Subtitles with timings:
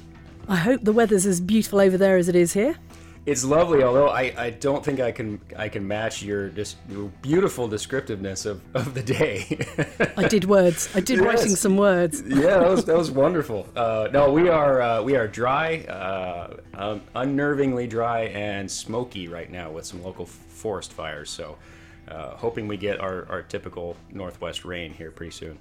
[0.49, 2.75] I hope the weather's as beautiful over there as it is here.
[3.25, 7.09] It's lovely, although I, I don't think I can I can match your just your
[7.23, 9.65] beautiful descriptiveness of, of the day.
[10.17, 10.89] I did words.
[10.93, 11.27] I did Yes.
[11.27, 12.21] writing some words.
[12.27, 13.69] yeah, that was that was wonderful.
[13.77, 19.51] Uh, no, we are uh, we are dry, uh, um, unnervingly dry and smoky right
[19.53, 21.31] now with some local forest fires.
[21.31, 21.57] So,
[22.09, 25.59] uh, hoping we get our, our typical northwest rain here pretty soon.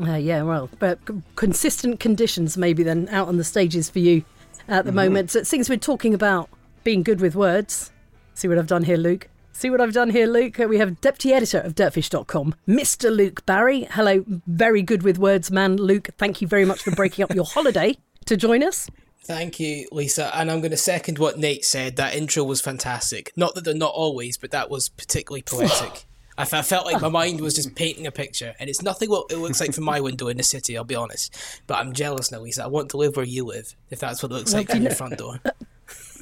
[0.00, 0.98] Uh, yeah, well, but
[1.36, 4.24] consistent conditions maybe then out on the stages for you
[4.66, 5.30] at the moment.
[5.30, 6.48] So, things we're talking about
[6.86, 7.90] being good with words.
[8.34, 9.28] See what I've done here, Luke?
[9.50, 10.56] See what I've done here, Luke?
[10.58, 13.10] We have deputy editor of dirtfish.com, Mr.
[13.10, 13.88] Luke Barry.
[13.90, 15.78] Hello, very good with words, man.
[15.78, 18.88] Luke, thank you very much for breaking up your holiday to join us.
[19.24, 20.30] Thank you, Lisa.
[20.32, 21.96] And I'm going to second what Nate said.
[21.96, 23.32] That intro was fantastic.
[23.34, 26.04] Not that they're not always, but that was particularly poetic.
[26.38, 29.38] I felt like my mind was just painting a picture, and it's nothing what it
[29.38, 30.76] looks like from my window in the city.
[30.76, 31.34] I'll be honest,
[31.66, 32.62] but I'm jealous now, Lisa.
[32.62, 34.94] I want to live where you live, if that's what it looks like from your
[34.94, 35.40] front door.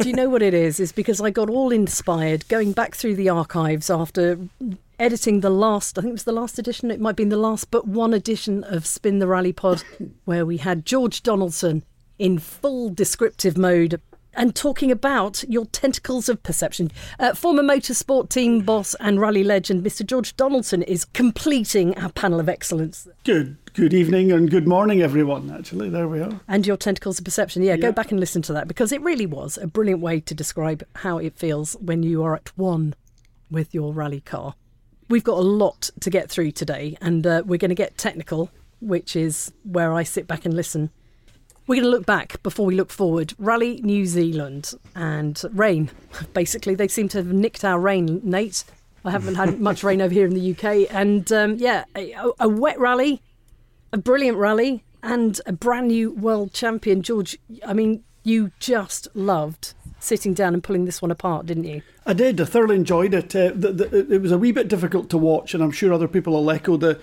[0.00, 0.80] Do you know what it is?
[0.80, 4.38] It's because I got all inspired going back through the archives after
[4.98, 7.36] editing the last, I think it was the last edition, it might have been the
[7.36, 9.82] last but one edition of Spin the Rally Pod,
[10.24, 11.84] where we had George Donaldson
[12.18, 14.00] in full descriptive mode
[14.36, 16.90] and talking about your tentacles of perception.
[17.18, 20.04] Uh, former motorsport team boss and rally legend, Mr.
[20.04, 23.06] George Donaldson, is completing our panel of excellence.
[23.24, 25.50] Good, good evening and good morning, everyone.
[25.50, 26.40] Actually, there we are.
[26.46, 27.62] And your tentacles of perception.
[27.62, 30.34] Yeah, go back and listen to that because it really was a brilliant way to
[30.34, 32.94] describe how it feels when you are at one
[33.50, 34.54] with your rally car.
[35.08, 38.48] We've got a lot to get through today, and uh, we're going to get technical,
[38.80, 40.90] which is where I sit back and listen.
[41.66, 43.34] We're going to look back before we look forward.
[43.38, 45.90] Rally New Zealand and rain.
[46.32, 48.64] Basically, they seem to have nicked our rain, Nate.
[49.04, 50.94] I haven't had much rain over here in the UK.
[50.94, 53.20] And um, yeah, a, a wet rally,
[53.94, 57.00] a brilliant rally, and a brand new world champion.
[57.00, 61.80] George, I mean, you just loved sitting down and pulling this one apart, didn't you?
[62.04, 62.40] I did.
[62.40, 63.36] I thoroughly enjoyed it.
[63.36, 66.08] Uh, the, the, it was a wee bit difficult to watch, and I'm sure other
[66.08, 67.00] people will echo the,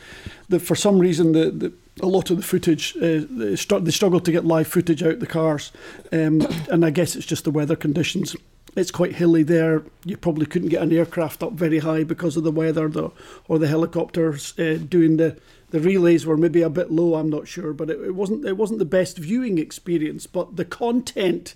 [0.49, 4.31] the for some reason the, the a lot of the footage uh, they, struggled to
[4.31, 5.71] get live footage out the cars,
[6.11, 8.35] um, and I guess it's just the weather conditions.
[8.75, 9.83] It's quite hilly there.
[10.05, 13.11] You probably couldn't get an aircraft up very high because of the weather, the,
[13.47, 15.37] or the helicopters uh, doing the
[15.71, 17.15] the relays were maybe a bit low.
[17.15, 20.27] I'm not sure, but it, it wasn't it wasn't the best viewing experience.
[20.27, 21.55] But the content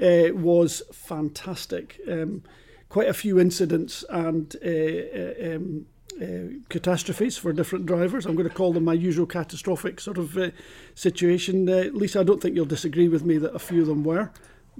[0.00, 2.00] uh, was fantastic.
[2.08, 2.42] Um,
[2.88, 5.86] quite a few incidents and uh, uh, um,
[6.22, 8.24] uh, catastrophes for different drivers.
[8.24, 10.50] I'm going to call them my usual catastrophic sort of uh,
[10.94, 11.68] situation.
[11.68, 14.30] Uh, Lisa, I don't think you'll disagree with me that a few of them were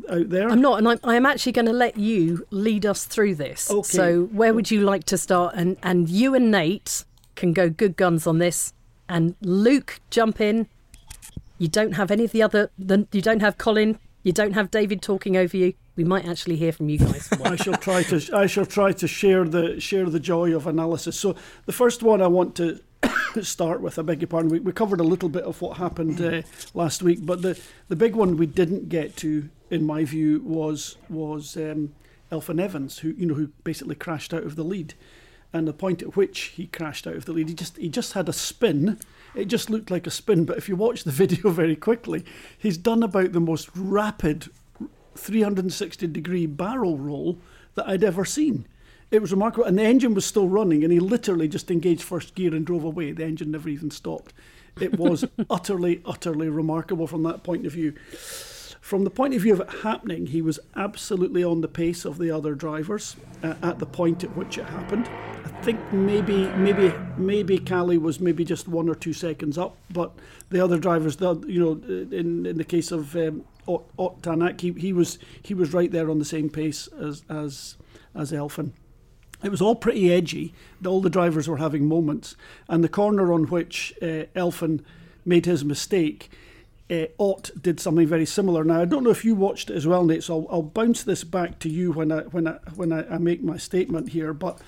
[0.08, 0.48] out there.
[0.48, 3.70] I'm not, and I'm, I am actually going to let you lead us through this.
[3.70, 3.82] Okay.
[3.82, 5.54] So, where would you like to start?
[5.56, 7.04] And and you and Nate
[7.36, 8.72] can go good guns on this,
[9.08, 10.68] and Luke jump in.
[11.58, 12.70] You don't have any of the other.
[12.78, 13.98] The, you don't have Colin.
[14.22, 15.74] You don't have David talking over you.
[15.96, 17.28] We might actually hear from you guys.
[17.44, 21.18] I shall try to I shall try to share the share the joy of analysis.
[21.18, 21.36] So
[21.66, 22.80] the first one I want to
[23.42, 23.98] start with.
[23.98, 24.50] I beg your pardon.
[24.50, 26.42] We, we covered a little bit of what happened uh,
[26.74, 27.58] last week, but the,
[27.88, 31.94] the big one we didn't get to, in my view, was was um,
[32.30, 34.94] Elfyn Evans, who you know who basically crashed out of the lead,
[35.52, 38.12] and the point at which he crashed out of the lead, he just he just
[38.12, 38.98] had a spin.
[39.34, 42.24] It just looked like a spin, but if you watch the video very quickly,
[42.56, 44.48] he's done about the most rapid
[45.16, 47.38] 360 degree barrel roll
[47.74, 48.66] that I'd ever seen.
[49.14, 52.34] It was remarkable, and the engine was still running, and he literally just engaged first
[52.34, 53.12] gear and drove away.
[53.12, 54.32] The engine never even stopped.
[54.80, 57.92] It was utterly, utterly remarkable from that point of view.
[58.80, 62.18] From the point of view of it happening, he was absolutely on the pace of
[62.18, 63.14] the other drivers
[63.44, 65.08] uh, at the point at which it happened.
[65.44, 70.10] I think maybe, maybe, maybe Kalle was maybe just one or two seconds up, but
[70.50, 71.80] the other drivers, the, you know,
[72.10, 76.18] in in the case of um, Tanak, he, he was he was right there on
[76.18, 77.76] the same pace as as
[78.12, 78.72] as Elfyn.
[79.44, 80.54] It was all pretty edgy.
[80.86, 82.36] All the drivers were having moments,
[82.68, 84.82] and the corner on which uh, Elfyn
[85.24, 86.30] made his mistake
[86.90, 88.64] uh, Ott did something very similar.
[88.64, 90.22] Now I don't know if you watched it as well, Nate.
[90.22, 93.18] So I'll, I'll bounce this back to you when I when I when I, I
[93.18, 94.32] make my statement here.
[94.32, 94.60] But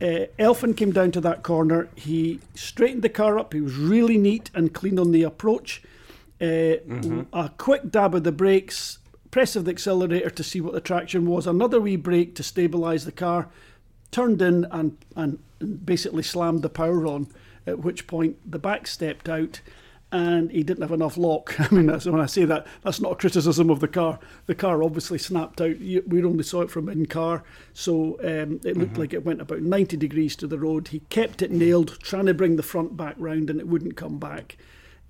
[0.00, 1.88] uh, Elfyn came down to that corner.
[1.96, 3.52] He straightened the car up.
[3.52, 5.82] He was really neat and clean on the approach.
[6.40, 7.22] Uh, mm-hmm.
[7.32, 8.98] A quick dab of the brakes,
[9.30, 11.46] press of the accelerator to see what the traction was.
[11.46, 13.48] Another wee brake to stabilise the car.
[14.10, 15.38] Turned in and and
[15.84, 17.28] basically slammed the power on.
[17.66, 19.60] At which point the back stepped out
[20.10, 21.58] and he didn't have enough lock.
[21.60, 24.18] I mean, that's, when I say that, that's not a criticism of the car.
[24.46, 25.78] The car obviously snapped out.
[25.78, 27.44] We only saw it from in car,
[27.74, 29.00] so um, it looked mm-hmm.
[29.00, 30.88] like it went about 90 degrees to the road.
[30.88, 34.18] He kept it nailed, trying to bring the front back round, and it wouldn't come
[34.18, 34.56] back.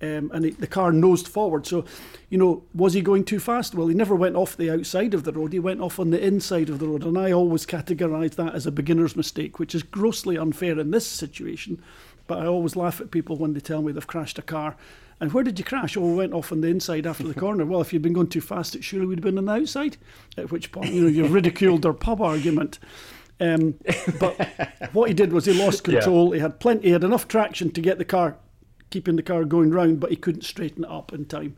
[0.01, 1.67] Um, and it, the car nosed forward.
[1.67, 1.83] So,
[2.29, 3.75] you know, was he going too fast?
[3.75, 5.51] Well, he never went off the outside of the road.
[5.51, 7.03] He went off on the inside of the road.
[7.03, 11.05] And I always categorise that as a beginner's mistake, which is grossly unfair in this
[11.05, 11.81] situation
[12.29, 14.77] but I always laugh at people when they tell me they've crashed a car.
[15.19, 15.97] And where did you crash?
[15.97, 17.65] Oh, we went off on the inside after the corner.
[17.65, 19.97] Well, if you'd been going too fast, it surely would have been on the outside.
[20.37, 22.77] At which point, you know, you've ridiculed their pub argument.
[23.39, 23.79] Um,
[24.19, 24.37] but
[24.93, 26.29] what he did was he lost control.
[26.29, 26.35] Yeah.
[26.35, 28.37] He had plenty, he had enough traction to get the car,
[28.89, 31.55] keeping the car going round, but he couldn't straighten it up in time.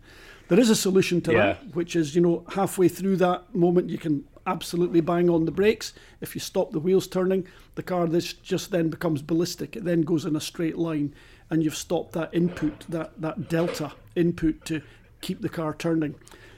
[0.48, 1.38] There is a solution to yeah.
[1.38, 5.52] that, which is, you know, halfway through that moment, you can absolutely bang on the
[5.52, 5.94] brakes.
[6.20, 9.76] If you stop the wheels turning, the car this just then becomes ballistic.
[9.76, 11.16] It then goes in a straight line,
[11.50, 14.82] and you've stopped that input, that that delta input to
[15.22, 16.16] keep the car turning.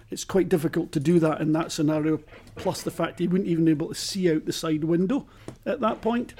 [0.09, 2.19] It's quite difficult to do that in that scenario.
[2.55, 5.27] Plus the fact he wouldn't even be able to see out the side window
[5.65, 6.33] at that point.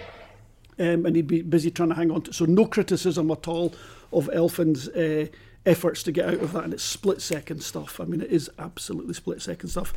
[0.79, 2.33] Um, and he'd be busy trying to hang on to.
[2.33, 3.73] So no criticism at all
[4.13, 5.27] of Elfyn's uh,
[5.65, 7.99] efforts to get out of that, and it's split second stuff.
[7.99, 9.93] I mean, it is absolutely split second stuff.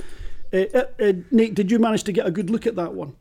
[0.53, 3.15] Uh, uh, uh, Nate, did you manage to get a good look at that one?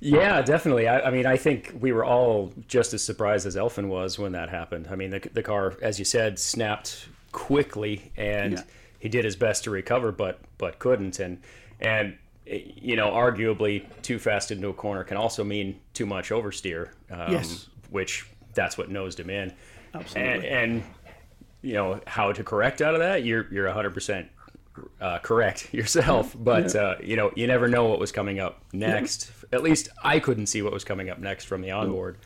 [0.00, 0.88] Yeah, definitely.
[0.88, 4.32] I, I, mean, I think we were all just as surprised as Elfyn was when
[4.32, 4.88] that happened.
[4.90, 8.62] I mean, the, the car, as you said, snapped quickly, and yeah.
[8.98, 11.18] he did his best to recover, but but couldn't.
[11.18, 11.40] And
[11.80, 12.16] and
[12.46, 16.90] you know, arguably, too fast into a corner can also mean too much oversteer.
[17.10, 17.68] Um, yes.
[17.90, 19.52] Which that's what nosed him in.
[20.00, 20.48] Absolutely.
[20.48, 20.82] And, and
[21.62, 23.24] you know how to correct out of that.
[23.24, 24.28] You're you're 100 percent
[25.00, 26.80] uh, correct yourself, but yeah.
[26.80, 29.30] uh, you know you never know what was coming up next.
[29.30, 29.56] Yeah.
[29.58, 32.18] At least I couldn't see what was coming up next from the onboard,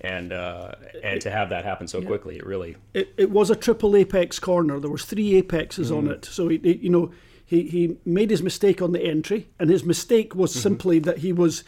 [0.00, 0.72] and uh,
[1.02, 2.06] and to have that happen so yeah.
[2.06, 4.80] quickly, it really it, it was a triple apex corner.
[4.80, 5.98] There was three apexes mm.
[5.98, 7.10] on it, so it, it, you know
[7.44, 10.60] he he made his mistake on the entry, and his mistake was mm-hmm.
[10.60, 11.64] simply that he was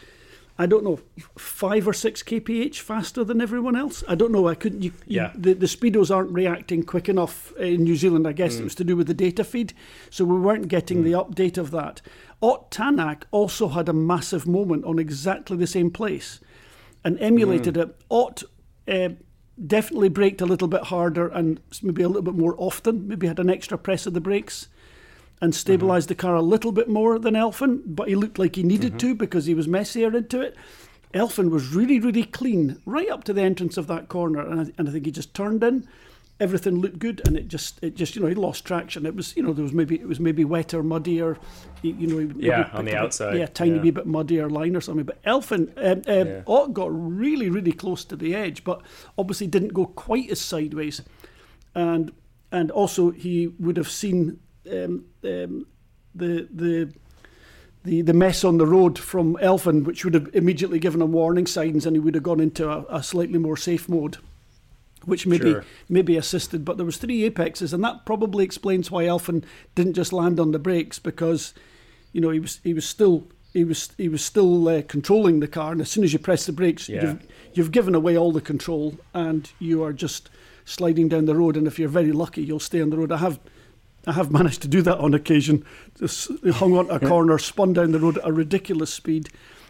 [0.61, 0.99] I don't know,
[1.39, 4.03] five or six kph faster than everyone else.
[4.07, 4.47] I don't know.
[4.47, 4.83] I couldn't.
[4.83, 5.31] You, yeah.
[5.33, 8.27] You, the, the speedos aren't reacting quick enough in New Zealand.
[8.27, 8.59] I guess mm.
[8.59, 9.73] it was to do with the data feed,
[10.11, 11.05] so we weren't getting mm.
[11.05, 12.03] the update of that.
[12.43, 16.39] Ott Tanak also had a massive moment on exactly the same place,
[17.03, 17.81] and emulated mm.
[17.81, 18.01] it.
[18.11, 18.43] Ott.
[18.87, 19.09] Uh,
[19.67, 23.07] definitely braked a little bit harder and maybe a little bit more often.
[23.07, 24.67] Maybe had an extra press of the brakes
[25.41, 26.07] and stabilised mm-hmm.
[26.07, 29.09] the car a little bit more than Elfyn, but he looked like he needed mm-hmm.
[29.09, 30.55] to because he was messier into it.
[31.13, 34.71] Elfyn was really, really clean right up to the entrance of that corner, and I,
[34.77, 35.87] and I think he just turned in.
[36.39, 39.05] Everything looked good, and it just, it just, you know, he lost traction.
[39.05, 41.37] It was, you know, there was maybe it was maybe wetter, muddier,
[41.81, 43.81] you, you know, yeah, on the outside, yeah, tiny yeah.
[43.81, 45.05] wee bit muddier line or something.
[45.05, 46.41] But Elfyn, um, um, yeah.
[46.47, 48.81] Ott got really, really close to the edge, but
[49.17, 51.01] obviously didn't go quite as sideways,
[51.75, 52.11] and
[52.51, 54.39] and also he would have seen
[54.69, 55.65] um, um,
[56.13, 56.93] the the
[57.83, 61.47] the the mess on the road from Elfyn, which would have immediately given him warning
[61.47, 64.17] signs, and he would have gone into a, a slightly more safe mode,
[65.05, 65.65] which maybe sure.
[65.89, 66.63] maybe assisted.
[66.63, 69.43] But there was three apexes, and that probably explains why Elfyn
[69.75, 71.53] didn't just land on the brakes because,
[72.13, 75.47] you know, he was he was still he was he was still uh, controlling the
[75.47, 77.01] car, and as soon as you press the brakes, Yeah.
[77.01, 80.29] you've, you've given away all the control, and you are just
[80.65, 81.57] sliding down the road.
[81.57, 83.11] And if you're very lucky, you'll stay on the road.
[83.11, 83.39] I have.
[84.07, 85.63] I have managed to do that on occasion.
[85.99, 89.29] Just hung on a corner, spun down the road at a ridiculous speed,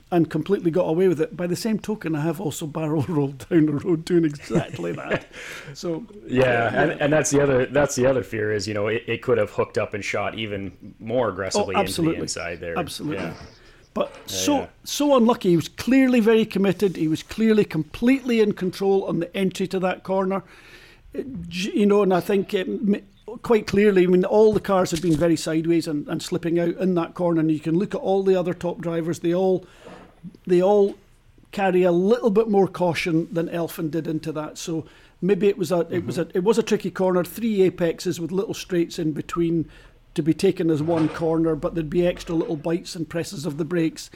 [0.09, 1.35] and completely got away with it.
[1.35, 5.25] By the same token, I have also barrel rolled down the road doing exactly that.
[5.73, 9.03] So Yeah, and, and that's the other that's the other fear is you know it,
[9.07, 12.77] it could have hooked up and shot even more aggressively into the inside there.
[12.77, 13.23] Absolutely.
[13.23, 13.33] Yeah.
[13.93, 14.67] But so yeah.
[14.85, 15.50] so unlucky.
[15.50, 16.95] He was clearly very committed.
[16.95, 20.43] He was clearly completely in control on the entry to that corner.
[21.13, 22.67] You know, and I think it,
[23.38, 24.03] quite clearly.
[24.03, 27.13] I mean, all the cars have been very sideways and, and slipping out in that
[27.13, 27.39] corner.
[27.39, 29.19] And you can look at all the other top drivers.
[29.19, 29.65] They all
[30.45, 30.95] they all
[31.51, 34.57] carry a little bit more caution than Elfyn did into that.
[34.57, 34.85] So
[35.21, 37.23] maybe it was a it was a it was a tricky corner.
[37.23, 39.69] Three apexes with little straights in between
[40.13, 43.57] to be taken as one corner, but there'd be extra little bites and presses of
[43.57, 44.09] the brakes.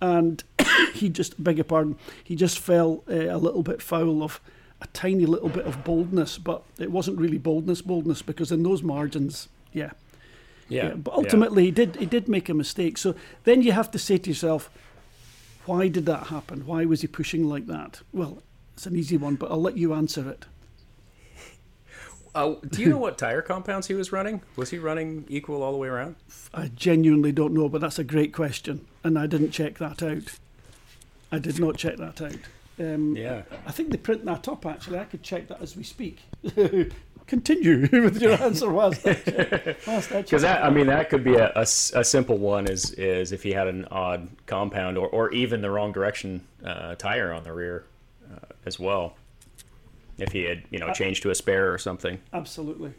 [0.00, 0.44] And
[0.94, 4.40] he just beg your pardon, he just fell uh, a little bit foul of
[4.80, 8.82] a tiny little bit of boldness, but it wasn't really boldness, boldness because in those
[8.82, 9.90] margins, yeah.
[10.68, 12.98] Yeah, Yeah, but ultimately he did he did make a mistake.
[12.98, 14.70] So then you have to say to yourself,
[15.64, 16.66] why did that happen?
[16.66, 18.00] Why was he pushing like that?
[18.12, 18.42] Well,
[18.74, 20.44] it's an easy one, but I'll let you answer it.
[22.34, 24.42] Uh, do you know what tire compounds he was running?
[24.54, 26.14] Was he running equal all the way around?
[26.54, 30.38] I genuinely don't know, but that's a great question, and I didn't check that out.
[31.32, 32.36] I did not check that out.
[32.80, 33.42] Um, Yeah.
[33.66, 34.64] I think they print that up.
[34.66, 36.18] Actually, I could check that as we speak.
[37.26, 39.76] Continue with your answer whilst I check.
[39.86, 40.24] Whilst I check.
[40.24, 42.66] Because that, I mean, that could be a a simple one.
[42.66, 46.94] Is is if he had an odd compound or, or even the wrong direction uh,
[46.94, 47.84] tire on the rear
[48.32, 49.14] uh, as well.
[50.16, 52.18] If he had, you know, changed to a spare or something.
[52.32, 52.94] Absolutely.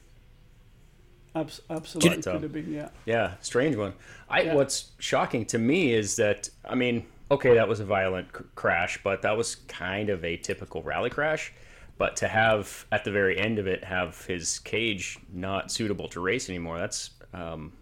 [1.35, 2.71] Abs- absolutely But, uh, could have been.
[2.71, 2.89] Yeah.
[3.05, 3.93] Yeah, strange one.
[4.29, 4.53] I Yeah.
[4.55, 8.99] what's shocking to me is that I mean, okay, that was a violent c- crash,
[9.03, 11.53] but that was kind of a typical rally crash.
[11.97, 16.21] But to have at the very end of it have his cage not suitable to
[16.21, 17.73] race anymore, that's um,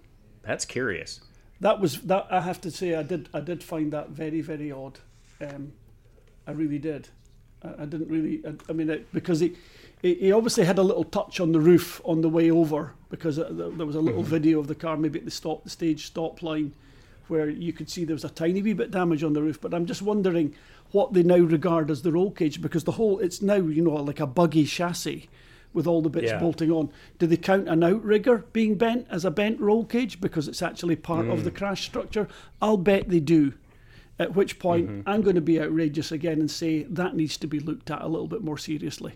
[0.42, 1.22] that's curious.
[1.60, 2.28] That was that.
[2.32, 3.30] I have to say, I did.
[3.34, 5.00] I did find that very, very odd.
[5.40, 5.74] Um,
[6.48, 7.10] I really did.
[7.64, 8.42] I, I didn't really.
[8.46, 9.56] I, I mean, it, because he,
[10.02, 13.38] he, he obviously had a little touch on the roof on the way over because
[13.40, 15.70] uh, there there was a little video of the car maybe at the stop, the
[15.70, 16.74] stage stop line,
[17.30, 19.60] where you could see there was a tiny wee bit damage on the roof.
[19.62, 20.56] But I'm just wondering
[20.92, 23.96] what they now regard as the roll cage because the whole it's now you know
[23.96, 25.30] like a buggy chassis
[25.74, 26.40] with all the bits Yeah.
[26.40, 26.90] bolting on.
[27.20, 30.96] Do they count an outrigger being bent as a bent roll cage because it's actually
[30.96, 31.56] part of the mm.
[31.56, 32.28] crash structure?
[32.62, 33.54] I'll bet they do.
[34.20, 35.08] At which point, mm-hmm.
[35.08, 38.08] I'm going to be outrageous again and say that needs to be looked at a
[38.08, 39.14] little bit more seriously.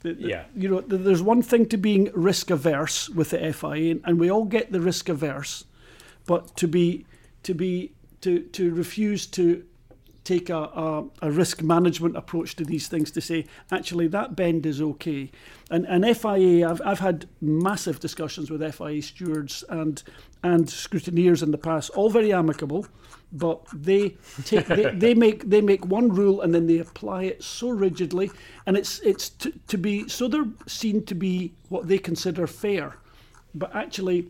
[0.00, 0.44] The- the- Yeah.
[0.56, 4.30] You know, th- there's one thing to being risk averse with the FIA, and we
[4.30, 5.64] all get the risk averse,
[6.26, 7.06] but to be
[7.42, 9.64] to be to to refuse to
[10.24, 14.64] take a, a, a risk management approach to these things to say actually that bend
[14.64, 15.30] is okay
[15.68, 20.00] and and FIA I've, I've had massive discussions with FIA stewards and
[20.44, 22.86] and scrutineers in the past all very amicable
[23.32, 24.10] but they
[24.44, 28.30] take they, they make they make one rule and then they apply it so rigidly
[28.66, 32.96] and it's it's to, to be so they're seen to be what they consider fair
[33.56, 34.28] but actually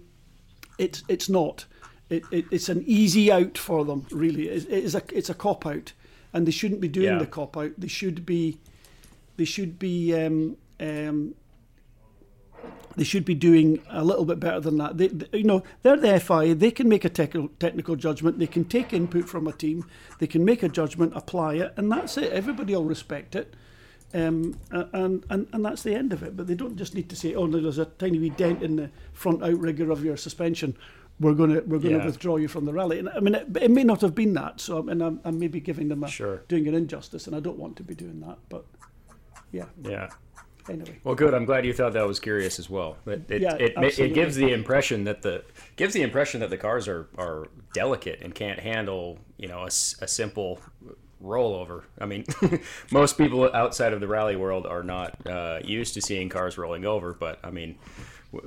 [0.79, 1.67] it's it's not.
[2.13, 4.49] It, it, it's an easy out for them, really.
[4.49, 5.93] It, it is a it's a cop out,
[6.33, 7.19] and they shouldn't be doing Yeah.
[7.19, 7.73] the cop out.
[7.79, 8.59] They should be,
[9.39, 11.35] they should be, um, um,
[12.97, 14.99] they should be doing a little bit better than that.
[14.99, 16.55] They, they- you know, they're the FIA.
[16.55, 18.39] They can make a technical technical judgment.
[18.39, 19.87] They can take input from a team.
[20.19, 22.31] They can make a judgment, apply it, and that's it.
[22.33, 23.55] Everybody will respect it.
[24.15, 26.37] Um, and, and and that's the end of it.
[26.37, 28.77] But they don't just need to say, "Oh, no, there's a tiny wee dent in
[28.77, 30.77] the front outrigger of your suspension.
[31.23, 32.07] We're gonna we're gonna Yeah.
[32.07, 34.61] withdraw you from the rally." And I mean, it, it may not have been that.
[34.61, 36.37] So I mean, I'm, I'm maybe giving them a Sure.
[36.49, 38.39] doing an injustice, and I don't want to be doing that.
[38.49, 38.65] But
[39.53, 40.09] yeah, Yeah.
[40.69, 40.99] anyway.
[41.05, 41.33] Well, good.
[41.35, 42.97] I'm glad you thought that was curious as well.
[43.07, 45.45] It it, Yeah, it, it gives the impression that the
[45.77, 49.67] gives the impression that the cars are, are delicate and can't handle you know a,
[50.07, 50.61] a simple
[51.23, 51.85] rollover.
[52.01, 52.25] I mean,
[52.91, 56.85] most people outside of the rally world are not uh, used to seeing cars rolling
[56.85, 57.79] over, but I mean,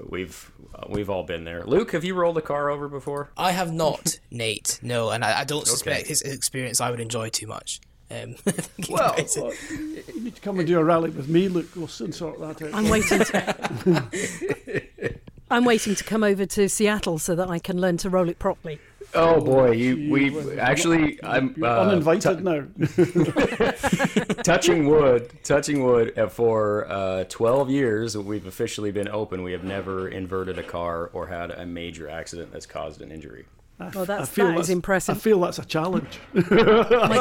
[0.10, 1.64] we've uh, we've all been there.
[1.66, 3.30] Luke, have you rolled a car over before?
[3.38, 4.80] I have not, Nate.
[4.82, 6.10] No, and I, I don't suspect Okay.
[6.10, 7.80] his experience I would enjoy too much.
[8.12, 8.36] Um,
[8.90, 9.16] Well.
[9.38, 11.48] Well, you need to come and do a rally with me.
[11.48, 11.70] Luke.
[11.76, 12.74] we'll soon sort that out.
[12.74, 13.20] I'm waiting.
[13.20, 15.16] To,
[15.52, 18.40] I'm waiting to come over to Seattle so that I can learn to roll it
[18.40, 18.80] properly.
[19.16, 22.66] Oh boy, you we actually I'm uh, uninvited now.
[24.44, 26.18] touching wood, touching wood.
[26.18, 31.10] uh, For uh, 12 years we've officially been open, we have never inverted a car
[31.14, 33.46] or had a major accident that's caused an injury.
[33.80, 35.16] I, Well, that's- I feel that is that's- impressive.
[35.18, 36.20] I feel that's a challenge.
[36.34, 36.42] my,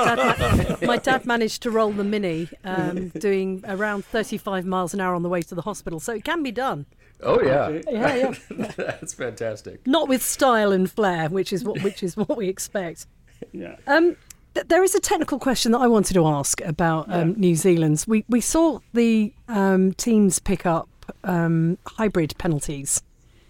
[0.05, 5.15] dad my dad managed to roll the Mini, um, doing around 35 miles an hour
[5.15, 6.87] on the way to the hospital, so it can be done.
[7.23, 8.35] Oh yeah, Yeah, yeah.
[8.77, 9.87] that's fantastic.
[9.87, 13.07] Not with style and flair, which is what which is what we expect.
[13.53, 13.77] yeah.
[13.87, 14.17] Um,
[14.55, 18.07] th- there is a technical question that I wanted to ask about um, New Zealand's.
[18.07, 20.89] We we saw the um, teams pick up
[21.25, 23.03] um, hybrid penalties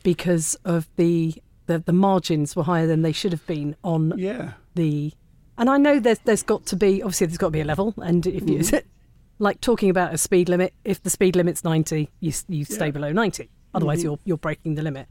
[0.03, 1.35] because of the,
[1.67, 4.53] the the margins were higher than they should have been on Yeah.
[4.75, 5.13] the.
[5.57, 7.95] And I know there's there's got to be obviously there's got to be a level,
[7.99, 8.63] and if you
[9.39, 12.91] like talking about a speed limit, if the speed limit's ninety, you you stay Yeah.
[12.93, 13.51] below ninety.
[13.75, 15.07] Otherwise, you're you're breaking the limit.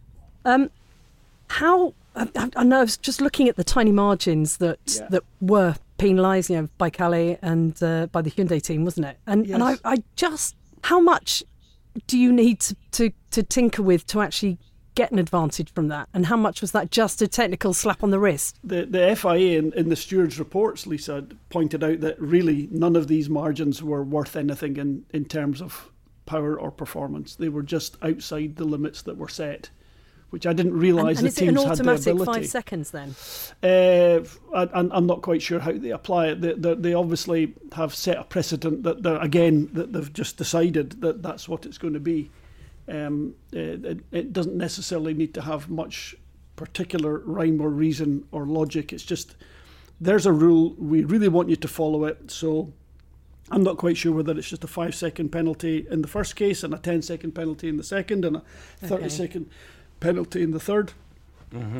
[0.46, 0.70] Um,
[1.48, 5.08] how I, I- know I was just looking at the tiny margins that Yeah.
[5.10, 9.18] that were penalised, you know, by Kalle and uh, by the Hyundai team, wasn't it?
[9.27, 11.44] And and I, I just how much
[12.08, 14.58] do you need to, to to tinker with to actually
[14.95, 16.09] get an advantage from that?
[16.13, 18.57] And how much was that just a technical slap on the wrist?
[18.63, 23.07] The, the FIA in, in the stewards' reports, Lisa, pointed out that really none of
[23.07, 25.89] these margins were worth anything in, in terms of
[26.25, 27.35] power or performance.
[27.35, 29.69] They were just outside the limits that were set,
[30.29, 32.31] which I didn't And, realise and the is teams had the automatic ability.
[32.39, 33.13] five seconds then?
[33.62, 34.23] Uh,
[34.55, 36.41] I, I'm I'm not quite sure how they apply it.
[36.41, 41.21] They, they, they obviously have set a precedent that again that they've just decided that
[41.21, 42.31] that's what it's going to be.
[42.87, 46.15] Um, it, it doesn't necessarily need to have much
[46.55, 48.91] particular rhyme or reason or logic.
[48.93, 49.35] It's just
[50.01, 50.75] there's a rule.
[50.77, 52.29] We really want you to follow it.
[52.29, 52.73] So
[53.49, 56.63] I'm not quite sure whether it's just a five second penalty in the first case
[56.63, 58.43] and a 10 second penalty in the second and a
[58.81, 59.09] 30 Okay.
[59.09, 59.49] second
[59.99, 60.93] penalty in the third.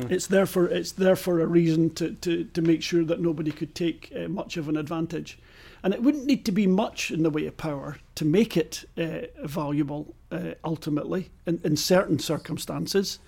[0.08, 3.50] It's there for it's there for a reason to, to, to make sure that nobody
[3.50, 5.36] could take uh, much of an advantage,
[5.84, 8.84] and it wouldn't need to be much in the way of power to make it
[8.96, 13.18] uh, valuable uh, ultimately in, in certain circumstances.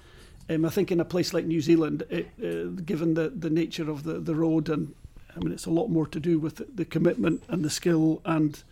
[0.48, 3.90] Um, I think in a place like New Zealand, it, uh, given the, the nature
[3.90, 4.94] of the, the road, and
[5.36, 8.22] I mean it's a lot more to do with the, the commitment and the skill
[8.24, 8.62] and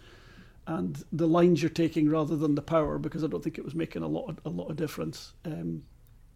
[0.67, 3.75] and the lines you're taking rather than the power, because I don't think it was
[3.75, 5.35] making a lot of, a lot of difference.
[5.45, 5.83] Um,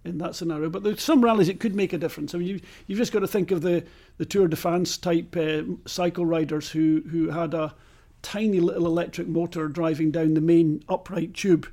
[0.05, 0.71] in that scenario.
[0.71, 2.35] But there's some rallies it could make a difference.
[2.35, 3.85] I mean, you, you've just got to think of the,
[4.17, 7.75] the Tour de France type uh, cycle riders who, who had a
[8.23, 11.69] tiny little electric motor driving down the main upright tube,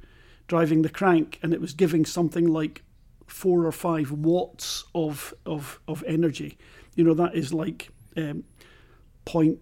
[0.48, 2.84] driving the crank, and it was giving something like
[3.28, 6.58] four or five watts of, of, of energy.
[6.96, 8.44] You know, that is like um,
[9.26, 9.60] point,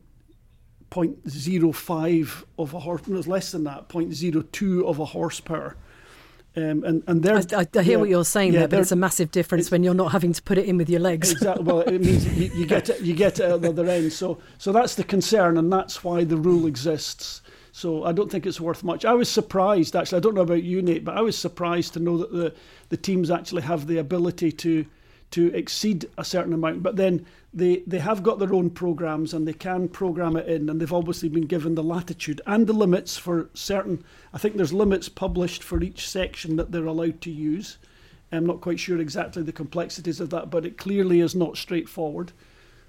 [0.91, 5.75] 0.05 of a horse, no, less than that, 0.02 of a horsepower.
[6.55, 8.79] Um, and and they're, I, I, I hear yeah, what you're saying yeah, there, but
[8.79, 11.31] it's a massive difference when you're not having to put it in with your legs.
[11.31, 11.63] Exactly.
[11.63, 13.01] Well, it means you, you get it.
[13.01, 14.13] You get it at the other end.
[14.13, 17.41] So, so that's the concern, and that's why the rule exists.
[17.71, 19.03] So, I don't think it's worth much.
[19.03, 20.17] I was surprised, actually.
[20.17, 22.53] I don't know about you, Nate, but I was surprised to know that the
[22.89, 24.85] the teams actually have the ability to
[25.33, 26.83] to exceed a certain amount.
[26.83, 30.69] But then they they have got their own programs, and they can program it in,
[30.69, 34.03] and they've obviously been given the latitude and the limits for certain.
[34.33, 37.77] I think there's limits published for each section that they're allowed to use.
[38.31, 42.31] I'm not quite sure exactly the complexities of that, but it clearly is not straightforward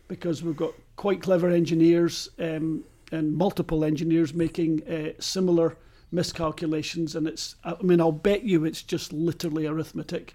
[0.08, 5.76] because we've got quite clever engineers um, and multiple engineers making uh, similar
[6.12, 7.14] miscalculations.
[7.14, 10.34] And it's, I mean, I'll bet you it's just literally arithmetic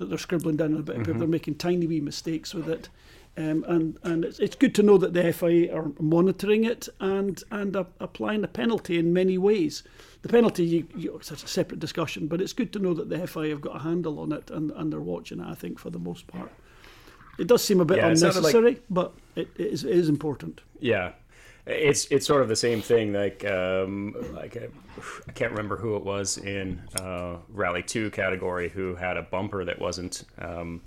[0.00, 1.18] that they're scribbling down on a bit of paper.
[1.18, 2.88] They're making tiny wee mistakes with it.
[3.36, 7.40] Um, and and it's, it's good to know that the FIA are monitoring it and
[7.52, 9.84] and uh, applying a penalty in many ways.
[10.22, 13.26] The penalty, you, you, it's a separate discussion, but it's good to know that the
[13.28, 15.46] FIA have got a handle on it and, and they're watching it.
[15.46, 16.50] I think for the most part,
[17.38, 20.08] it does seem a bit Yeah, it like- unnecessary, but it, it, is, it is
[20.08, 20.62] important.
[20.80, 21.12] Yeah,
[21.66, 23.12] it's it's sort of the same thing.
[23.12, 24.68] Like um, like I,
[25.28, 29.64] I can't remember who it was in uh, Rally Two category who had a bumper
[29.64, 30.80] that wasn't um,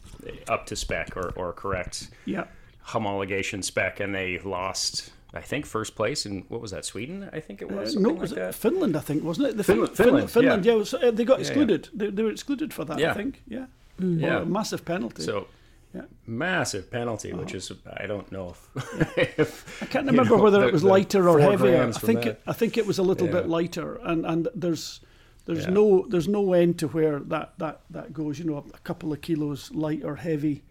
[0.50, 2.46] up to spec or, or correct Yeah.
[2.88, 5.12] homologation spec, and they lost.
[5.36, 7.28] I think first place in what was that Sweden?
[7.34, 8.56] I think it Uh, was no, was like it that.
[8.56, 8.96] Finland?
[8.96, 9.58] I think wasn't it?
[9.58, 10.76] The Finland- Fin- Finland, Finland, yeah.
[10.78, 10.84] yeah.
[10.84, 11.50] so, uh, they got Yeah, yeah.
[11.50, 11.90] excluded.
[11.94, 12.98] They, they were excluded for that.
[12.98, 13.14] I Yeah.
[13.16, 13.42] think.
[13.48, 13.66] Yeah.
[13.98, 14.30] Yeah.
[14.36, 15.24] Well, a massive penalty.
[15.24, 15.48] So
[15.94, 16.00] Yeah.
[16.02, 16.08] Uh-huh.
[16.26, 20.68] massive penalty, which is I don't know if, if I can't remember know, whether the-
[20.68, 21.84] it was lighter or heavier.
[21.84, 25.02] I think it, I think it was a little bit lighter, and, and there's
[25.46, 25.72] there's Yeah.
[25.72, 28.40] no there's no end to where that, that, that goes.
[28.40, 30.64] You know, a, couple of kilos light or heavy.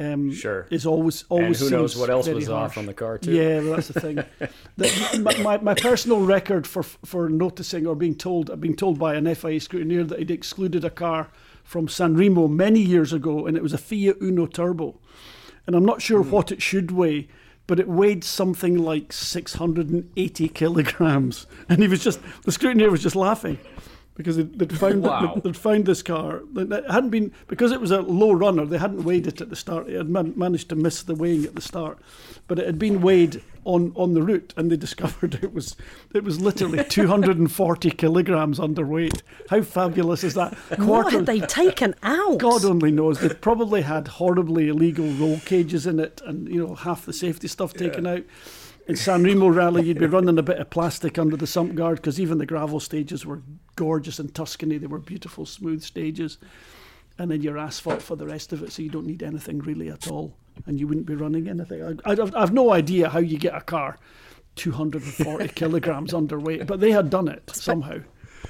[0.00, 0.68] Um, Sure.
[0.70, 1.58] is always and always.
[1.60, 2.78] who knows what else was off harsh.
[2.78, 3.32] on the car too.
[3.32, 4.16] Yeah, well, that's the thing.
[4.76, 8.98] the, my, my, my personal record for for noticing or being told, I've been told
[8.98, 11.30] by an FIA scrutineer that he'd excluded a car
[11.68, 14.98] from San Remo many years ago, and it was a Fiat Uno Turbo,
[15.66, 16.30] and I'm not sure hmm.
[16.30, 17.28] what it should weigh.
[17.66, 23.14] But it weighed something like 680 kilograms, and he was just the scrutineer was just
[23.14, 23.58] laughing.
[24.14, 25.34] because they'd, they'd found Wow.
[25.34, 26.40] they'd, they'd found this car.
[26.56, 28.64] It hadn't been because it was a low runner.
[28.64, 29.90] They hadn't weighed it at the start.
[29.90, 31.98] It had man, managed to miss the weighing at the start,
[32.46, 35.76] but it had been weighed on, on the route, and they discovered it was
[36.14, 39.20] it was literally 240 kilograms underweight.
[39.50, 40.54] How fabulous is that?
[40.78, 42.38] What had they taken out?
[42.38, 43.20] God only knows.
[43.20, 47.46] They probably had horribly illegal roll cages in it, and you know half the safety
[47.46, 48.24] stuff taken out.
[48.88, 51.96] In San Remo Rally, you'd be running a bit of plastic under the sump guard
[51.96, 53.42] because even the gravel stages were
[53.76, 54.78] gorgeous in Tuscany.
[54.78, 56.38] They were beautiful, smooth stages,
[57.18, 59.90] and then your asphalt for the rest of it, so you don't need anything really
[59.90, 62.00] at all, and you wouldn't be running anything.
[62.04, 63.98] I, I've, I've no idea how you get a car
[64.56, 67.98] 240 kilograms underweight, but they had done it somehow.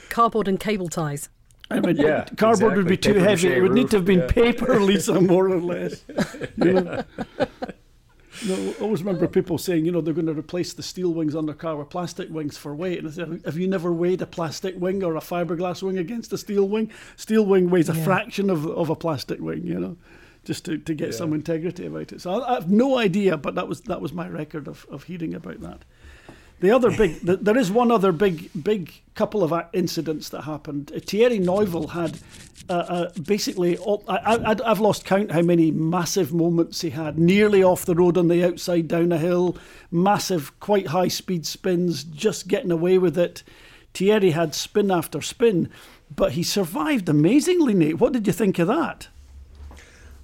[0.09, 1.29] Cardboard and cable ties.
[1.71, 3.49] I mean, Yeah, cardboard would be too Paper heavy.
[3.49, 4.27] It would need to have been yeah.
[4.27, 6.05] paper, Lisa, more or less.
[6.57, 7.05] You know?
[8.47, 11.35] No, I always remember people saying, you know, they're going to replace the steel wings
[11.35, 12.99] on their car with plastic wings for weight.
[12.99, 16.33] And I said, have you never weighed a plastic wing or a fiberglass wing against
[16.33, 16.91] a steel wing?
[17.17, 19.97] Steel wing weighs a fraction of, of a plastic wing, you know,
[20.49, 22.23] just to, to get some integrity about it.
[22.23, 25.05] So I, I have no idea, but that was that was my record of, of
[25.05, 25.85] hearing about that.
[26.61, 30.91] The other big, th there is one other big, big couple of incidents that happened.
[30.91, 32.19] Uh, Thierry Neuville had
[32.71, 37.19] uh, uh, basically, all, I, I, I've lost count how many massive moments he had.
[37.19, 39.59] Nearly off the road on the outside down a hill,
[39.91, 43.43] massive, quite high speed spins, just getting away with it.
[43.93, 45.69] Thierry had spin after spin,
[46.15, 47.99] but he survived amazingly, Nate.
[47.99, 49.09] What did you think of that?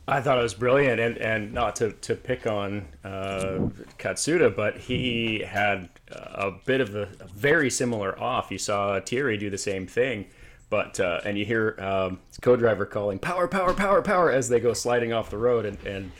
[0.06, 4.76] I thought it was brilliant, and, and not to, to pick on uh, Katsuta, but
[4.76, 8.50] he had a bit of a, a very similar off.
[8.50, 10.26] You saw Thierry do the same thing,
[10.68, 14.74] but uh, and you hear um, co-driver calling "power, power, power, power" as they go
[14.74, 16.12] sliding off the road, and, and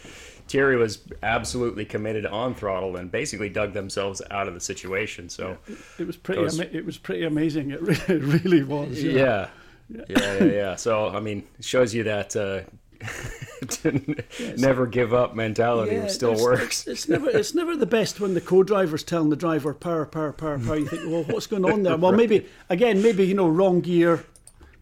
[0.48, 5.28] Thierry was absolutely committed on throttle and basically dug themselves out of the situation.
[5.28, 5.58] So
[5.98, 6.40] It was pretty.
[6.40, 7.70] Goes- Ama- it was pretty amazing.
[7.70, 9.02] It really, it really was.
[9.02, 9.18] you know.
[9.24, 9.48] yeah.
[9.90, 10.76] Yeah, yeah, yeah.
[10.76, 12.60] So I mean, it shows you that uh,
[13.68, 14.24] to
[14.56, 16.86] never give up mentality Yeah, still works.
[16.86, 20.58] It's, never it's never the best when the co-driver's telling the driver power, power, power,
[20.58, 20.76] power.
[20.76, 21.96] You think, well, what's going on there?
[21.96, 24.24] Well, maybe again, maybe you know, wrong gear.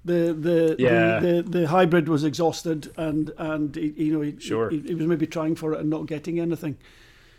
[0.05, 1.21] The the, Yeah.
[1.21, 4.69] the, the the hybrid was exhausted, and and he, you know he, Sure.
[4.71, 6.77] he, he was maybe trying for it and not getting anything.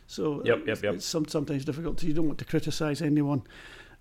[0.08, 0.94] So Yep, yep, it's, yep.
[0.96, 2.02] it's some, sometimes difficult.
[2.04, 3.42] You don't want to criticise anyone.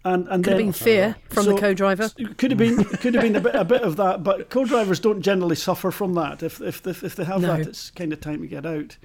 [0.04, 2.10] And and Could have been fear from the co-driver.
[2.18, 4.98] it could have been could have been a bit a bit of that, but co-drivers
[4.98, 6.42] don't generally suffer from that.
[6.42, 7.48] If if if, if they have No.
[7.56, 8.96] that, it's kind of time to get out.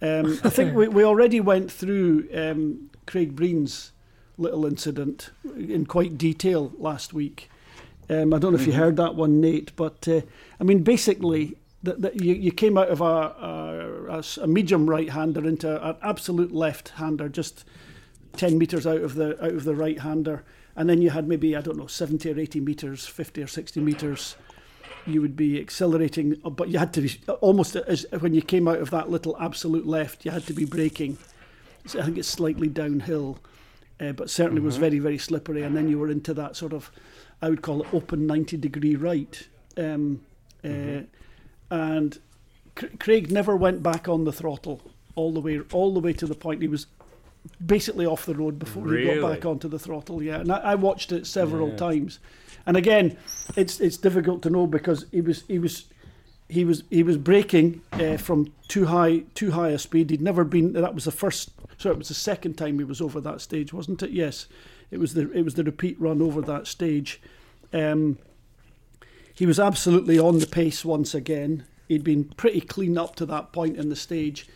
[0.00, 3.92] Um, I think we, we already went through um, Craig Breen's
[4.38, 7.50] little incident in quite detail last week.
[8.08, 10.22] Um, I don't know if you heard that one, Nate, but uh,
[10.58, 15.86] I mean, basically, that, that you, you came out of a a medium right-hander into
[15.86, 17.64] an absolute left-hander, just
[18.36, 20.44] 10 meters out of the out of the right hander
[20.76, 23.80] and then you had maybe i don't know 70 or 80 meters 50 or 60
[23.80, 24.36] meters
[25.06, 28.68] you would be accelerating uh, but you had to be almost as when you came
[28.68, 31.18] out of that little absolute left you had to be braking.
[31.86, 33.38] So i think it's slightly downhill
[34.00, 35.62] uh, but certainly was very very slippery.
[35.62, 36.90] And then you were into that sort of
[37.42, 40.22] i would call it open 90 degree right um,
[40.64, 41.02] uh,
[41.70, 42.18] and
[42.74, 44.82] Cr- Craig never went back on the throttle
[45.14, 46.86] all the way all the way to the point he was
[47.64, 50.22] basically off the road before he got back onto the throttle.
[50.22, 52.18] Yeah, and I, I watched it several times,
[52.66, 53.16] and again,
[53.56, 55.86] it's it's difficult to know because he was he was
[56.48, 60.10] he was he was braking uh, from too high too high a speed.
[60.10, 60.72] He'd never been.
[60.72, 61.50] That was the first.
[61.78, 64.10] So it was the second time he was over that stage, wasn't it?
[64.10, 64.46] Yes,
[64.90, 67.20] it was the it was the repeat run over that stage.
[67.72, 68.18] Um,
[69.34, 71.64] he was absolutely on the pace once again.
[71.88, 74.46] He'd been pretty clean up to that point in the stage.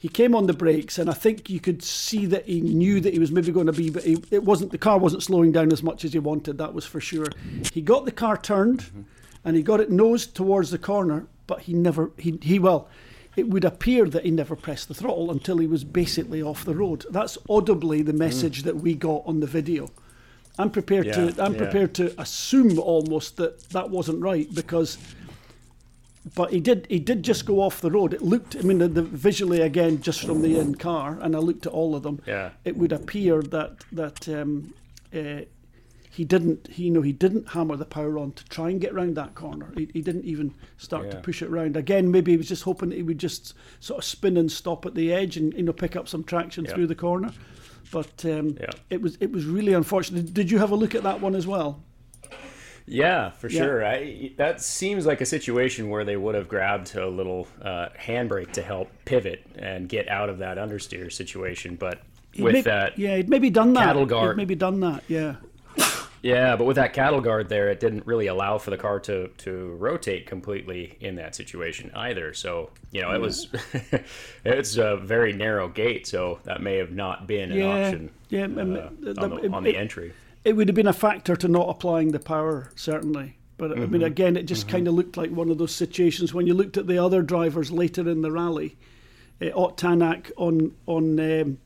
[0.00, 3.12] He came on the brakes, and I think you could see that he knew that
[3.12, 4.70] he was maybe going to be, but he, it wasn't.
[4.70, 6.56] The car wasn't slowing down as much as he wanted.
[6.58, 7.26] That was for sure.
[7.72, 9.02] He got the car turned, mm-hmm.
[9.44, 12.12] and he got it nosed towards the corner, but he never.
[12.16, 12.88] He he well.
[13.36, 16.74] It would appear that he never pressed the throttle until he was basically off the
[16.74, 17.04] road.
[17.08, 18.18] That's audibly the mm.
[18.18, 19.90] message that we got on the video.
[20.58, 21.44] I'm prepared Yeah, to.
[21.44, 21.58] I'm yeah.
[21.58, 24.98] prepared to assume almost that that wasn't right because
[26.34, 28.12] but he did he did just go off the road.
[28.14, 31.38] It looked I mean the, the visually again just from the in car and I
[31.38, 32.20] looked at all of them.
[32.26, 32.50] Yeah.
[32.64, 34.74] It would appear that that um,
[35.14, 35.42] uh,
[36.10, 38.92] he didn't he you know he didn't hammer the power on to try and get
[38.94, 39.72] round that corner.
[39.76, 41.76] He, he didn't even start to push it round.
[41.76, 44.94] Again, maybe he was just hoping he would just sort of spin and stop at
[44.94, 46.74] the edge and you know pick up some traction Yeah.
[46.74, 47.32] through the corner.
[47.90, 48.70] But um, Yeah.
[48.90, 50.34] it was it was really unfortunate.
[50.34, 51.82] Did you have a look at that one as well?
[52.88, 53.62] Yeah, for Yeah.
[53.62, 53.84] sure.
[53.86, 58.52] I, that seems like a situation where they would have grabbed a little uh, handbrake
[58.52, 61.76] to help pivot and get out of that understeer situation.
[61.76, 62.00] But
[62.32, 63.84] He'd with may- that, yeah, he'd maybe done that.
[63.84, 65.02] cattle guard- maybe done that.
[65.08, 65.36] Yeah.
[66.20, 69.28] Yeah, but with that cattle guard there, it didn't really allow for the car to,
[69.28, 72.34] to rotate completely in that situation either.
[72.34, 73.46] So you know, it was
[74.44, 78.10] it's a very narrow gate, so that may have not been an Yeah, option.
[78.30, 80.12] yeah, uh, um, on, the- the, on the it- entry.
[80.44, 83.38] It would have been a factor to not applying the power, certainly.
[83.56, 83.92] But I Mm-hmm.
[83.92, 86.76] mean, again, it just kind of looked like one of those situations when you looked
[86.76, 88.76] at the other drivers later in the rally.
[89.42, 91.58] Uh, Ott Tanak on on um,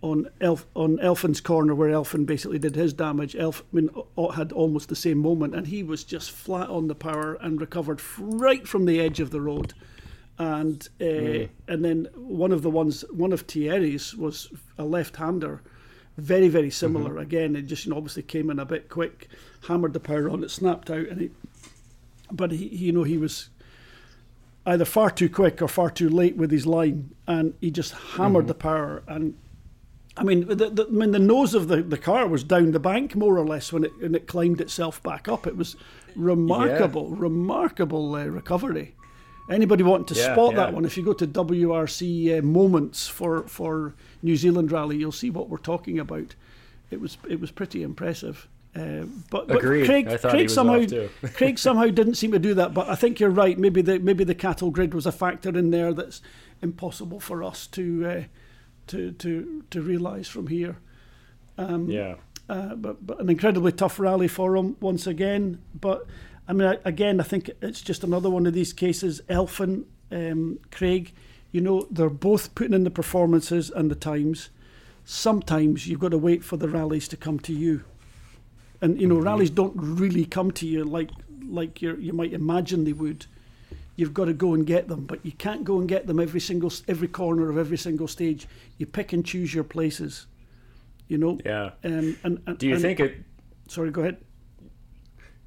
[0.00, 3.34] on Elf on Elfyn's corner where Elfyn basically did his damage.
[3.36, 6.86] Elf, I mean, Ott had almost the same moment, and he was just flat on
[6.86, 9.74] the power and recovered right from the edge of the road.
[10.38, 15.62] And uh, and then one of the ones, one of Thierry's was a left-hander,
[16.16, 17.18] very very similar.
[17.18, 19.28] Again, it just you know, obviously came in a bit quick,
[19.68, 21.30] hammered the power on it, snapped out, and he,
[22.30, 23.50] but he, you know, he was
[24.66, 28.46] either far too quick or far too late with his line, and he just hammered
[28.46, 29.02] the power.
[29.06, 29.36] And
[30.16, 32.80] I mean, the, the, I mean, the nose of the, the car was down the
[32.80, 35.46] bank more or less when it when it climbed itself back up.
[35.46, 35.76] It was
[36.14, 38.94] remarkable, remarkable uh, recovery.
[39.50, 40.56] Anybody wanting to Yeah, spot yeah.
[40.56, 40.84] that one?
[40.84, 45.48] If you go to WRC uh, moments for for New Zealand Rally, you'll see what
[45.48, 46.34] we're talking about.
[46.90, 48.48] It was it was pretty impressive.
[48.76, 50.84] Uh, but, but Craig, Craig somehow.
[51.34, 52.74] Craig somehow didn't seem to do that.
[52.74, 53.56] But I think you're right.
[53.58, 56.20] Maybe the maybe the cattle grid was a factor in there that's
[56.60, 58.22] impossible for us to uh,
[58.88, 60.78] to to to realise from here.
[61.58, 62.16] Yeah.
[62.46, 65.62] Uh, but, but an incredibly tough rally for him once again.
[65.80, 66.06] But
[66.46, 69.22] I mean, I, again, I think it's just another one of these cases.
[69.28, 71.12] Elfyn, um, Craig,
[71.52, 74.50] you know, they're both putting in the performances and the times.
[75.04, 77.84] Sometimes you've got to wait for the rallies to come to you,
[78.80, 81.10] and you know, rallies don't really come to you like
[81.46, 83.26] like you you might imagine they would.
[83.96, 86.40] You've got to go and get them, but you can't go and get them every
[86.40, 88.48] single every corner of every single stage.
[88.78, 90.26] You pick and choose your places.
[91.06, 91.38] You know.
[91.44, 91.72] Yeah.
[91.84, 93.16] Um, and, and, Do you and- think it?
[93.68, 94.16] Sorry, go ahead.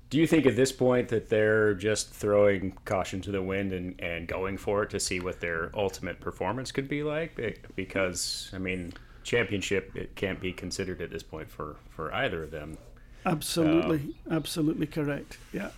[0.09, 3.99] Do you think at this point that they're just throwing caution to the wind and,
[3.99, 7.37] and going for it to see what their ultimate performance could be like?
[7.75, 8.93] Because I mean,
[9.23, 12.77] championship it can't be considered at this point for for either of them.
[13.25, 15.37] Absolutely, um, absolutely correct.
[15.51, 15.71] Yeah,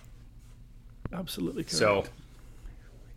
[1.12, 1.76] absolutely correct.
[1.76, 2.04] So,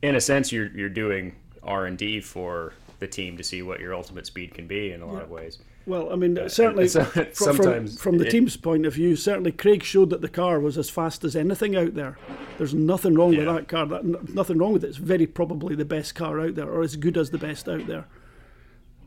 [0.01, 3.79] in a sense, you're you're doing R and D for the team to see what
[3.79, 5.59] your ultimate speed can be in a lot of ways.
[5.85, 9.15] Well, I mean, certainly so- fr- from, sometimes from the it- team's point of view,
[9.15, 12.17] certainly Craig showed that the car was as fast as anything out there.
[12.57, 13.85] There's nothing wrong with that car.
[13.85, 14.89] That, nothing wrong with it.
[14.89, 17.87] It's very probably the best car out there, or as good as the best out
[17.87, 18.05] there.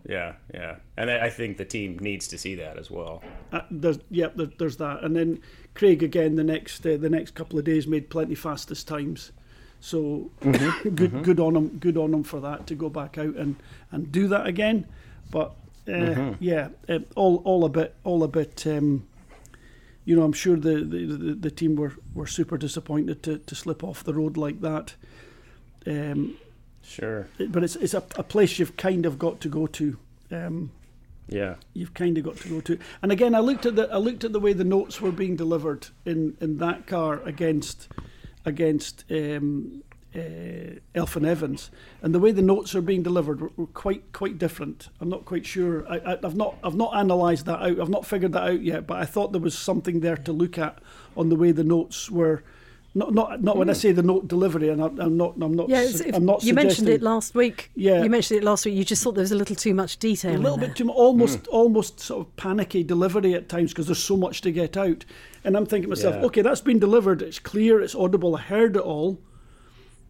[0.09, 3.25] Yeah, yeah, and I I think the team needs to see that as well.
[3.53, 5.41] Uh, there's, yeah, there, there's that, and then
[5.75, 9.33] Craig again the next uh, the next couple of days made plenty fastest times.
[9.81, 13.35] So Mm-hmm, good, good on him, good on him for that to go back out
[13.35, 13.57] and,
[13.91, 14.87] and do that again.
[15.31, 15.55] But
[15.89, 16.33] uh, Mm-hmm.
[16.45, 18.67] yeah, uh, all all a bit, all a bit.
[18.67, 19.07] Um,
[20.05, 23.55] you know, I'm sure the, the, the, the team were, were super disappointed to, to
[23.57, 24.95] slip off the road like that.
[25.87, 26.37] Um,
[26.83, 27.27] Sure.
[27.49, 29.99] but it's it's a, a place you've kind of got to go to.
[30.31, 30.71] Um,
[31.29, 31.57] Yeah.
[31.75, 32.79] you've kind of got to go to.
[33.03, 35.35] And again, I looked at the I looked at the way the notes were being
[35.35, 37.89] delivered in, in that car against
[38.45, 39.83] against um,
[40.17, 41.71] uh, Elfyn Evans,
[42.03, 44.89] and the way the notes are being delivered were, were quite quite different.
[45.01, 45.87] I'm not quite sure.
[45.89, 47.79] I, I, I've not I've not analysed that out.
[47.81, 48.87] I've not figured that out yet.
[48.87, 50.79] But I thought there was something there to look at
[51.17, 52.43] on the way the notes were.
[52.95, 55.69] Not, not, not when I say the note delivery, and I'm, I'm not, I'm not,
[55.69, 57.71] Yeah, su- I'm not you mentioned it last week.
[57.75, 58.03] Yeah.
[58.03, 58.75] you mentioned it last week.
[58.75, 60.31] You just thought there was a little too much detail.
[60.31, 60.69] a in little there.
[60.69, 64.41] bit too mu- almost almost sort of panicky delivery at times because there's so much
[64.41, 65.05] to get out
[65.45, 66.25] and i'm thinking to myself Yeah.
[66.25, 69.19] okay that's been delivered it's clear it's audible i heard it all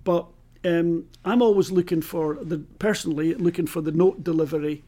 [0.06, 0.24] but
[0.64, 4.82] um, i'm always looking for the personally looking for the note delivery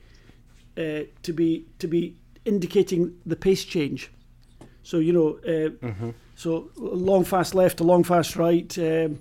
[0.78, 4.10] uh, to be to be indicating the pace change.
[4.82, 5.70] So you know uh,
[6.34, 9.20] so long fast left to long fast right um,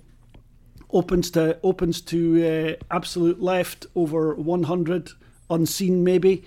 [0.90, 5.10] opens to opens to uh, absolute left over 100
[5.50, 6.44] unseen maybe.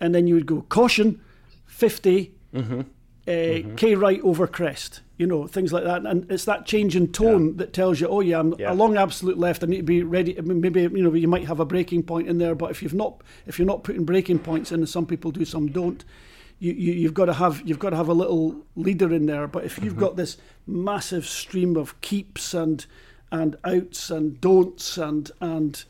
[0.00, 1.20] And then you would go caution
[1.66, 2.32] 50
[3.28, 6.04] uh, k right over crest you know things like that.
[6.04, 8.72] And it's that change in tone that tells you oh yeah i'm Yeah.
[8.72, 9.62] along absolute left.
[9.64, 10.38] I need to be ready.
[10.40, 13.22] Maybe you know you might have a breaking point in there but if you've not
[13.46, 16.04] if you're not putting breaking points in and some people do some don't
[16.58, 19.46] you, you, you've got to have you've got to have a little leader in there.
[19.46, 20.36] But if you've got this
[20.66, 22.84] massive stream of keeps and
[23.32, 25.84] and outs and don'ts and and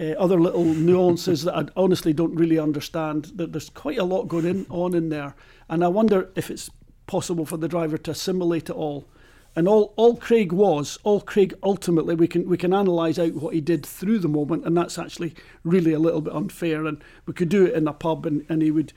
[0.00, 4.28] uh, other little nuances that I honestly don't really understand, that there's quite a lot
[4.28, 5.34] going in, on in there,
[5.70, 6.68] and I wonder if it's
[7.06, 9.06] possible for the driver to assimilate it all.
[9.56, 13.52] And all, all Craig was, all Craig ultimately, we can we can analyse out what
[13.54, 16.84] he did through the moment, and that's actually really a little bit unfair.
[16.86, 18.92] And we could do it in a pub, and, and he would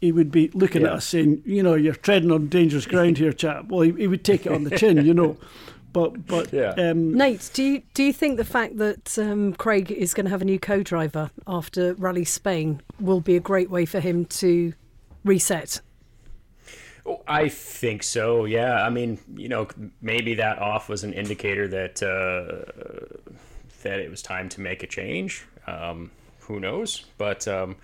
[0.00, 0.88] he would be looking Yeah.
[0.88, 3.68] at us saying, you know, you're treading on dangerous ground here, chap.
[3.68, 5.36] Well, he, he would take it on the chin, you know.
[5.94, 6.72] But but Yeah.
[6.76, 10.30] um, Nate, do you do you think the fact that um, Craig is going to
[10.30, 14.72] have a new co-driver after Rally Spain will be a great way for him to
[15.24, 15.80] reset?
[17.28, 18.44] I think so.
[18.44, 18.82] Yeah.
[18.82, 19.68] I mean, you know,
[20.00, 23.32] maybe that off was an indicator that uh,
[23.82, 25.44] that it was time to make a change.
[25.66, 27.04] Um, who knows?
[27.18, 27.76] But um,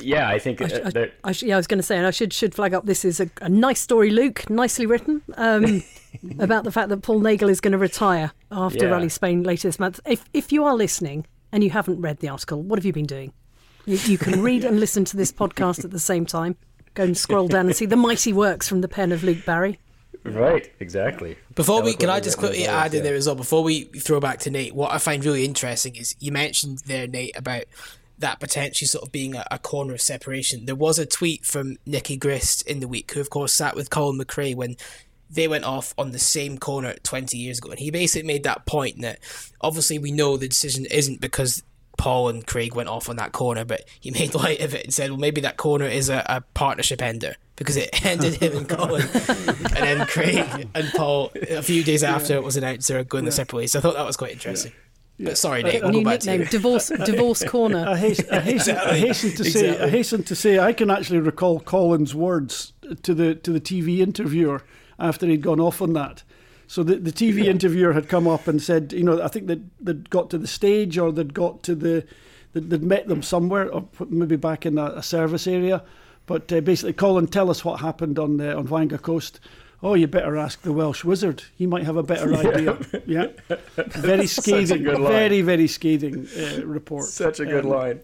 [0.00, 2.06] yeah, I think I, I, that I sh- yeah, I was going to say, and
[2.06, 2.86] I should should flag up.
[2.86, 5.82] This is a, a nice story, Luke, nicely written um,
[6.38, 8.92] about the fact that Paul Nagle is going to retire after Yeah.
[8.92, 10.00] Rally Spain later this month.
[10.06, 13.06] If if you are listening and you haven't read the article, what have you been
[13.06, 13.32] doing?
[13.86, 16.56] You, you can read and listen to this podcast at the same time.
[16.96, 19.78] Go and scroll down and see the mighty works from the pen of Luke Barry.
[20.24, 21.36] right, exactly.
[21.54, 23.84] Before we, can I just quickly as always, add in there as well, before we
[23.84, 27.64] throw back to Nate, what I find really interesting is you mentioned there, Nate, about
[28.18, 30.64] that potentially sort of being a, a corner of separation.
[30.64, 33.90] There was a tweet from Nicky Grist in the week, who of course sat with
[33.90, 34.76] Colin McRae when
[35.28, 37.68] they went off on the same corner 20 years ago.
[37.68, 39.18] And he basically made that point that
[39.60, 41.62] obviously we know the decision isn't because
[41.96, 44.94] Paul and Craig went off on that corner, but he made light of it and
[44.94, 48.68] said, well, maybe that corner is a, a partnership ender because it ended him and
[48.68, 49.02] Colin.
[49.02, 53.32] and then Craig and Paul, a few days after it was announced, they're going the
[53.32, 53.72] separate ways.
[53.72, 54.72] So I thought that was quite interesting.
[55.18, 57.86] But sorry, Nate, we'll New go back to nickname, divorce divorce corner.
[57.88, 61.20] I hasten, I hasten, I hasten to say, I hasten to say, I can actually
[61.20, 64.62] recall Colin's words to the to the TV interviewer
[64.98, 66.22] after he'd gone off on that.
[66.66, 69.60] So the, the TV interviewer had come up and said, you know, I think that
[69.80, 72.04] they'd got to the stage or they'd got to the,
[72.52, 75.82] they'd, they'd met them somewhere or maybe back in a, a service area.
[76.26, 79.38] But uh, basically, Colin, tell us what happened on uh, on Whanga Coast.
[79.82, 81.44] Oh, you better ask the Welsh wizard.
[81.54, 82.78] He might have a better idea.
[83.06, 83.26] Yeah,
[83.76, 87.04] very scathing, very very scathing uh, report.
[87.06, 88.00] Such a good Um, line.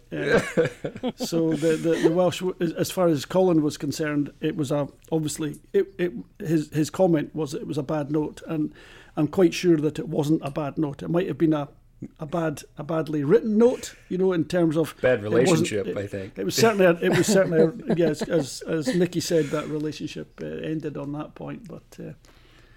[1.16, 4.88] so the, the, the Welsh, as- as far as Colin was concerned, it was a
[5.10, 8.72] obviously it, it his his comment was it was a bad note, and
[9.16, 11.02] I'm quite sure that it wasn't a bad note.
[11.02, 11.68] It might have been a
[12.20, 16.06] a bad a badly written note, you know, in terms of Bad relationship, it- I
[16.06, 16.38] think.
[16.38, 20.40] it was certainly a, it was certainly a, yes, as as Nicky said, that relationship
[20.42, 21.84] uh, ended on that point, but.
[21.98, 22.12] Uh,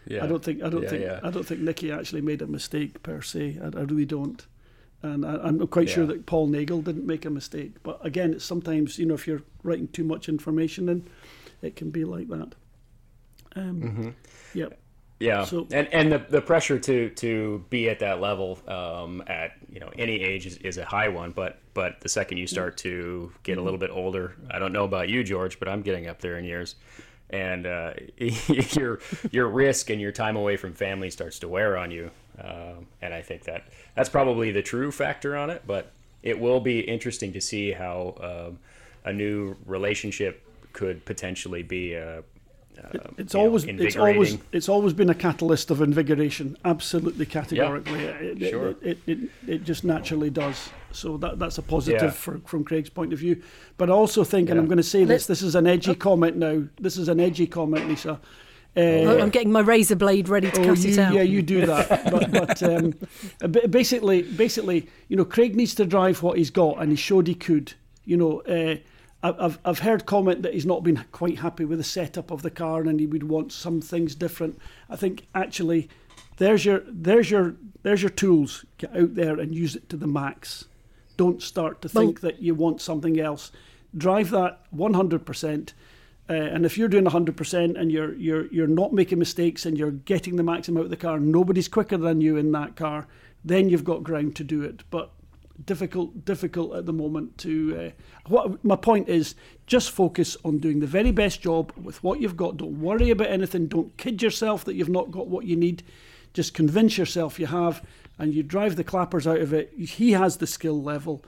[0.08, 0.24] Yeah.
[0.24, 1.20] I don't think I don't Yeah, think yeah.
[1.24, 3.58] I don't think Nicky actually made a mistake per se.
[3.60, 4.46] I, I really don't,
[5.02, 7.72] and I, I'm quite sure that Paul Nagle didn't make a mistake.
[7.82, 11.08] But again, it's sometimes you know if you're writing too much information in,
[11.64, 12.54] it can be like that.
[13.56, 14.10] Um, Mm-hmm.
[14.54, 14.80] Yep.
[15.20, 19.54] Yeah, So- and and the, the pressure to to be at that level um, at
[19.72, 21.32] you know any age is, is a high one.
[21.32, 24.84] But but the second you start to get a little bit older, I don't know
[24.84, 26.76] about you, George, but I'm getting up there in years,
[27.30, 29.00] and uh, your
[29.32, 32.12] your risk and your time away from family starts to wear on you.
[32.38, 33.64] Um, and I think that
[33.96, 35.64] that's probably the true factor on it.
[35.66, 38.16] But it will be interesting to see how
[38.50, 38.60] um,
[39.06, 41.96] a new relationship could potentially be.
[41.96, 42.24] Uh,
[42.84, 44.42] uh, It's you know, always it's always invigorating.
[44.52, 46.58] it's always been a catalyst of invigoration.
[46.66, 48.70] Absolutely categorically, it, it- Sure.
[48.70, 50.70] it, it, it it just naturally does.
[50.92, 52.10] So that that's a positive Yeah.
[52.12, 53.42] for, from Craig's point of view.
[53.78, 56.38] But I also think, and I'm going to say this: this is an edgy comment
[56.38, 56.64] now.
[56.80, 58.20] This is an edgy comment, Lisa.
[58.78, 61.14] Uh, I'm getting my razor blade ready to Oh, cut you, it out.
[61.14, 62.12] yeah, you do that.
[62.12, 62.94] but but um,
[63.70, 67.36] basically, basically, you know, Craig needs to drive what he's got, and he showed he
[67.36, 67.74] could.
[68.06, 68.82] You know, uh, I-
[69.32, 72.52] I've I've heard comment that he's not been quite happy with the setup of the
[72.52, 74.60] car, and he would want some things different.
[74.90, 75.90] I think actually,
[76.38, 78.66] there's your there's your there's your tools.
[78.78, 80.66] Get out there and use it to the max.
[81.18, 83.52] Don't start to Well- think that you want something else.
[83.96, 85.74] Drive that 100%.
[86.28, 89.92] Uh, and if you're doing 100% and you're you're you're not making mistakes and you're
[89.92, 93.08] getting the maximum out of the car, nobody's quicker than you in that car.
[93.44, 94.84] Then you've got ground to do it.
[94.90, 95.12] But
[95.64, 97.78] difficult, difficult at the moment to.
[97.78, 99.36] Uh, what my point is,
[99.68, 102.58] just focus on doing the very best job with what you've got.
[102.58, 103.68] Don't worry about anything.
[103.68, 105.84] Don't kid yourself that you've not got what you need.
[106.34, 107.86] Just convince yourself you have,
[108.20, 109.74] and you drive the clappers out of it.
[109.78, 111.24] He has the skill level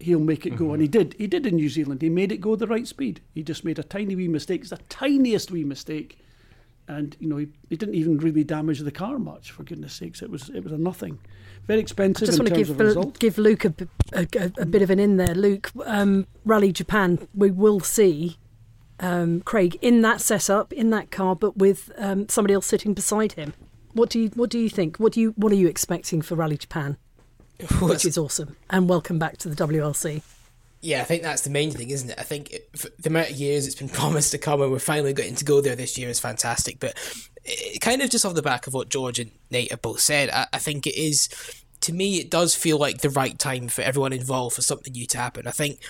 [0.00, 0.72] he'll make it go.
[0.72, 1.14] And he did.
[1.18, 2.02] He did in New Zealand.
[2.02, 3.20] He made it go the right speed.
[3.34, 4.62] He just made a tiny wee mistake.
[4.62, 6.18] It's the tiniest wee mistake.
[6.88, 9.50] And you know he, he didn't even really damage the car much.
[9.50, 11.18] For goodness sakes, it was it was a nothing.
[11.66, 13.18] Very expensive I just in want to terms give of result.
[13.18, 13.74] give Luke a
[14.12, 15.34] a bit of an in there.
[15.34, 18.38] Luke, um, Rally Japan, we will see
[19.00, 23.32] um, Craig in that setup in that car, but with um, somebody else sitting beside
[23.32, 23.52] him.
[23.92, 24.96] What do you What do you think?
[24.96, 26.96] What do you What are you expecting for Rally Japan?
[27.82, 28.56] Which is awesome.
[28.70, 30.22] And welcome back to the WRC.
[30.80, 32.18] Yeah, I think that's the main thing, isn't it?
[32.18, 35.12] I think it, the amount of years it's been promised to come and we're finally
[35.12, 36.78] getting to go there this year is fantastic.
[36.78, 36.94] But
[37.44, 40.30] it, kind of just off the back of what George and Nate have both said,
[40.30, 41.28] I, I think it is,
[41.80, 45.06] to me, it does feel like the right time for everyone involved for something new
[45.06, 45.46] to happen.
[45.46, 45.80] I think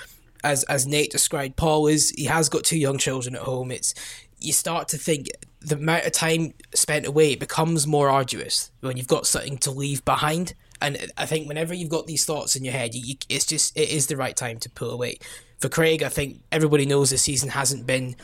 [0.45, 3.71] as as Nate described, Paul is he has got two young children at home.
[3.71, 3.95] It's
[4.41, 5.29] you start to think
[5.61, 10.05] the amount of time spent away becomes more arduous when you've got something to leave
[10.05, 10.55] behind.
[10.81, 13.77] And I think whenever you've got these thoughts in your head, you, you, it's just
[13.77, 15.19] it is the right time to pull away.
[15.59, 18.17] For Craig, I think everybody knows this season hasn't been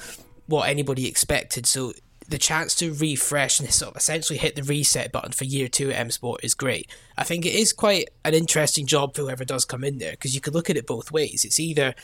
[0.47, 1.67] what anybody expected.
[1.67, 1.93] So
[2.29, 5.91] the chance to refresh and sort of essentially hit the reset button for year two
[5.91, 6.91] at M Sport is great.
[7.19, 10.35] I think it is quite an interesting job for whoever does come in there because
[10.35, 11.45] you could look at it both ways.
[11.45, 11.95] It's either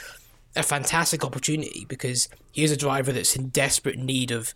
[0.56, 4.52] a fantastic opportunity because here's a driver that's in desperate need of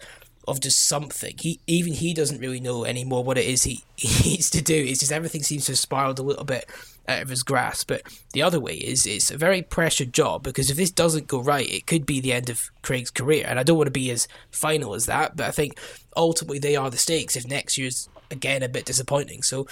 [0.47, 1.35] of just something.
[1.39, 4.75] He even he doesn't really know anymore what it is he, he needs to do.
[4.75, 6.69] It's just everything seems to have spiraled a little bit
[7.09, 7.89] out of his grasp.
[7.89, 11.41] But the other way is it's a very pressured job because if this doesn't go
[11.41, 13.45] right, it could be the end of Craig's career.
[13.47, 15.79] And I don't want to be as final as that, but I think
[16.17, 19.43] ultimately they are the stakes if next year's again a bit disappointing.
[19.43, 19.67] So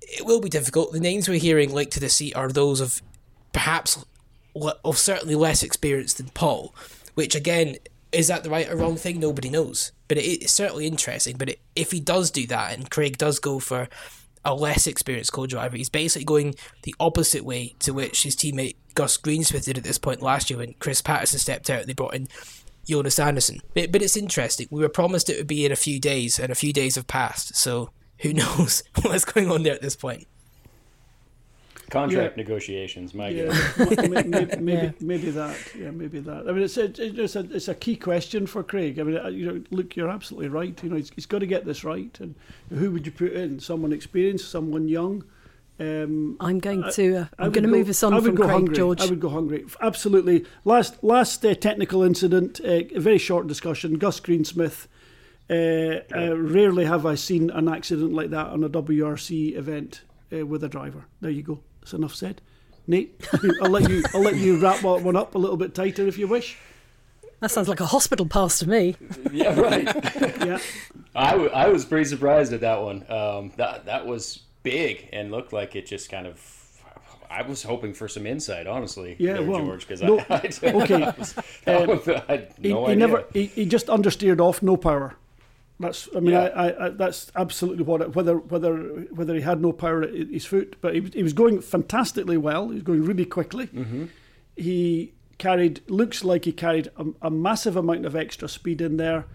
[0.00, 0.92] it will be difficult.
[0.92, 3.02] The names we're hearing linked to the seat are those of
[3.52, 4.04] perhaps
[4.84, 6.74] of certainly less experience than Paul,
[7.14, 7.76] which again
[8.14, 9.20] is that the right or wrong thing?
[9.20, 9.92] Nobody knows.
[10.08, 11.36] But it, it's certainly interesting.
[11.36, 13.88] But it, if he does do that and Craig does go for
[14.44, 19.16] a less experienced co-driver, he's basically going the opposite way to which his teammate Gus
[19.16, 21.80] Greensmith did at this point last year when Chris Patterson stepped out.
[21.80, 22.28] And they brought in
[22.86, 23.60] Jonas Andersson.
[23.74, 24.68] But, but it's interesting.
[24.70, 27.06] We were promised it would be in a few days, and a few days have
[27.06, 27.56] passed.
[27.56, 27.90] So
[28.20, 30.26] who knows what's going on there at this point?
[31.90, 32.42] Contract yeah.
[32.42, 33.52] negotiations, my yeah.
[33.78, 34.90] maybe, maybe, yeah.
[35.00, 35.56] maybe, that.
[35.78, 36.48] Yeah, maybe that.
[36.48, 38.98] I mean, it's a, it's a it's a key question for Craig.
[38.98, 40.78] I mean, uh, you know, look, you're absolutely right.
[40.82, 42.16] You know, he's, he's got to get this right.
[42.20, 42.34] And
[42.70, 43.60] who would you put in?
[43.60, 45.24] Someone experienced, someone young.
[45.78, 47.16] Um, I'm going to.
[47.16, 48.74] Uh, I'm going to move us on from Craig hungry.
[48.76, 49.00] George.
[49.00, 49.64] I would go hungry.
[49.80, 50.46] Absolutely.
[50.64, 52.60] Last last uh, technical incident.
[52.64, 53.98] Uh, a very short discussion.
[53.98, 54.86] Gus Greensmith.
[55.50, 60.00] Uh, uh, rarely have I seen an accident like that on a WRC event
[60.32, 61.04] uh, with a driver.
[61.20, 61.60] There you go.
[61.84, 62.40] That's enough said.
[62.86, 63.28] Nate,
[63.62, 64.02] I'll let you.
[64.14, 66.56] I'll let you wrap that one up a little bit tighter if you wish.
[67.40, 68.96] That sounds like a hospital pass to me.
[69.32, 69.84] yeah, right.
[70.46, 70.58] yeah,
[71.14, 73.04] I, w- I was pretty surprised at that one.
[73.10, 76.40] Um, that that was big and looked like it just kind of.
[77.30, 79.16] I was hoping for some insight, honestly.
[79.18, 81.02] Yeah, there, well, George, because no, I, I, okay.
[81.02, 81.44] I, was, um,
[82.28, 83.24] I had no he, he never.
[83.32, 85.16] He, he just understeered off, no power.
[85.80, 86.08] That's.
[86.16, 86.44] I mean, Yeah.
[86.54, 88.00] I, I, that's absolutely what.
[88.00, 88.76] It, whether whether
[89.10, 92.36] whether he had no power at his foot, but he, was- he was going fantastically
[92.36, 92.68] well.
[92.68, 93.66] He was going really quickly.
[93.68, 94.04] Mm-hmm.
[94.56, 95.80] He carried.
[95.90, 99.26] Looks like he carried a, a massive amount of extra speed in there.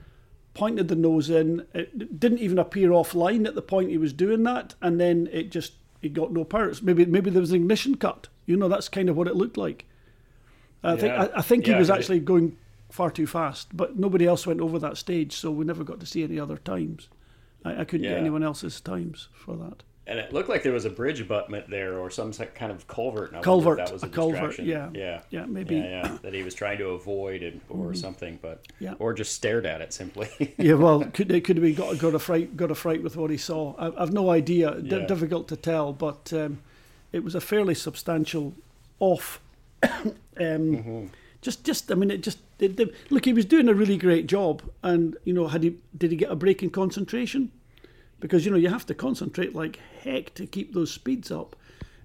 [0.53, 1.65] Pointed the nose in.
[1.73, 5.51] It didn't even appear offline at the point he was doing that, and then it
[5.51, 6.71] just he got no power.
[6.81, 8.29] Maybe maybe there was an ignition cut.
[8.45, 9.85] You know, that's kind of what it looked like.
[10.83, 12.57] I think I, I think he was 'cause it- actually going
[12.89, 16.05] far too fast, but nobody else went over that stage, so we never got to
[16.05, 17.07] see any other times.
[17.63, 19.83] I, I couldn't get anyone else's times for that.
[20.07, 23.31] And it looked like there was a bridge abutment there or some kind of culvert.
[23.31, 24.89] And Culvert, that was a, a culvert, yeah.
[24.91, 25.75] yeah, Yeah, maybe.
[25.75, 28.95] yeah, yeah, that he was trying to avoid it or something, but Yeah.
[28.97, 30.29] or just stared at it simply.
[30.57, 33.17] Yeah, well, could it could have been got got a fright got a fright with
[33.17, 33.75] what he saw.
[33.77, 34.81] I, I've no idea.
[34.81, 35.05] D- Yeah.
[35.05, 36.57] difficult to tell, but um,
[37.11, 38.55] it was a fairly substantial
[38.99, 39.39] off.
[39.83, 41.05] um, Mm-hmm.
[41.41, 43.25] Just, just I mean, it just it, it- look.
[43.25, 46.31] He was doing a really great job, and you know, had he did he get
[46.31, 47.51] a break in concentration?
[48.19, 51.55] Because you know you have to concentrate like heck to keep those speeds up.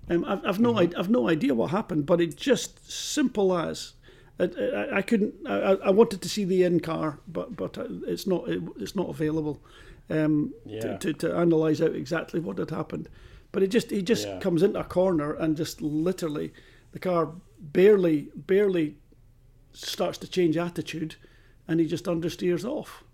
[0.09, 0.96] Um, I've, I've no Mm-hmm.
[0.96, 3.92] I, I've no idea what happened, but it just simple as.
[4.38, 5.34] I, I, I couldn't.
[5.46, 7.76] I, I wanted to see the in car, but but
[8.07, 8.48] it's not.
[8.48, 9.61] It, it's not available
[10.11, 10.80] um, Yeah.
[10.80, 13.09] to, to to analyze out exactly what had happened.
[13.52, 14.40] But it just he just Yeah.
[14.40, 16.52] comes into a corner and just literally
[16.92, 17.30] the car
[17.61, 18.96] barely barely
[19.74, 21.16] starts to change attitude,
[21.68, 23.04] and he just understeers off.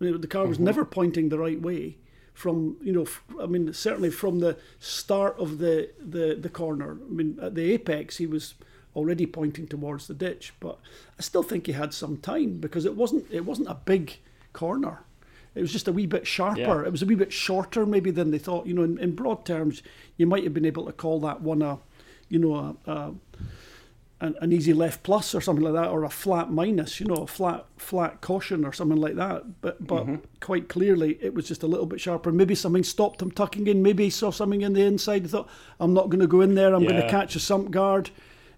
[0.00, 0.66] I mean, the car was mm-hmm.
[0.66, 1.96] never pointing the right way
[2.34, 6.98] from you know f- I mean certainly from the start of the, the the corner.
[7.00, 8.54] I mean at the apex he was
[8.94, 10.78] already pointing towards the ditch, but
[11.18, 14.18] I still think he had some time because it wasn't it wasn't a big
[14.52, 15.00] corner.
[15.54, 16.60] It was just a wee bit sharper.
[16.60, 16.86] Yeah.
[16.86, 18.66] It was a wee bit shorter maybe than they thought.
[18.66, 19.82] You know, in, in broad terms,
[20.16, 21.78] you might have been able to call that one a,
[22.30, 22.54] you know,
[22.86, 23.14] a, a
[24.22, 27.16] an, an easy left plus or something like that, or a flat minus, you know,
[27.16, 29.60] a flat flat caution or something like that.
[29.60, 30.16] But but mm-hmm.
[30.40, 32.30] quite clearly, it was just a little bit sharper.
[32.30, 33.82] Maybe something stopped him tucking in.
[33.82, 35.22] Maybe he saw something in the inside.
[35.22, 35.48] He thought,
[35.80, 36.72] I'm not going to go in there.
[36.72, 38.10] I'm going to catch a sump guard.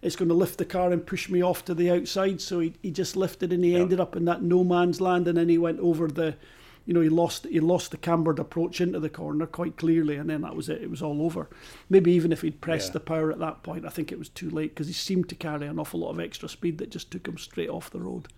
[0.02, 2.42] It's going to lift the car and push me off to the outside.
[2.42, 5.26] So he, he just lifted and he ended up in that no man's land.
[5.26, 6.36] And then he went over the,
[6.86, 10.16] you know, he lost he lost the cambered approach into the corner quite clearly.
[10.16, 10.82] And then that was it.
[10.82, 11.48] It was all over.
[11.88, 12.94] Maybe even if he'd pressed Yeah.
[12.94, 15.34] the power at that point, I think it was too late because he seemed to
[15.34, 18.28] carry an awful lot of extra speed that just took him straight off the road.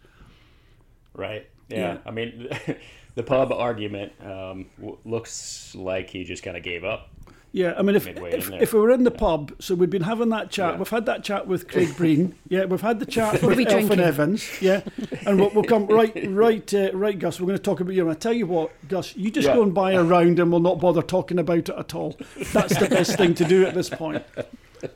[1.15, 1.49] Right.
[1.69, 1.79] Yeah.
[1.79, 1.99] Yeah.
[2.07, 2.49] I mean,
[3.15, 4.67] the pub argument um,
[5.05, 7.11] looks like he just kind of gave up.
[7.57, 10.29] Yeah, I mean, if if, if we were in the pub, so we've been having
[10.29, 10.75] that chat.
[10.75, 10.79] Yeah.
[10.79, 12.35] We've had that chat with Craig Breen.
[12.51, 13.99] Yeah, we've had the chat with Elfyn?
[13.99, 14.47] Evans.
[14.61, 14.83] Yeah,
[15.25, 17.41] and we'll, we'll come right, right, uh, right, Gus.
[17.41, 18.03] We're going to talk about you.
[18.03, 19.55] And I tell you what, Gus, you just Yeah.
[19.55, 22.19] go and buy a round, and we'll not bother talking about it at all.
[22.53, 24.23] That's the best thing to do at this point.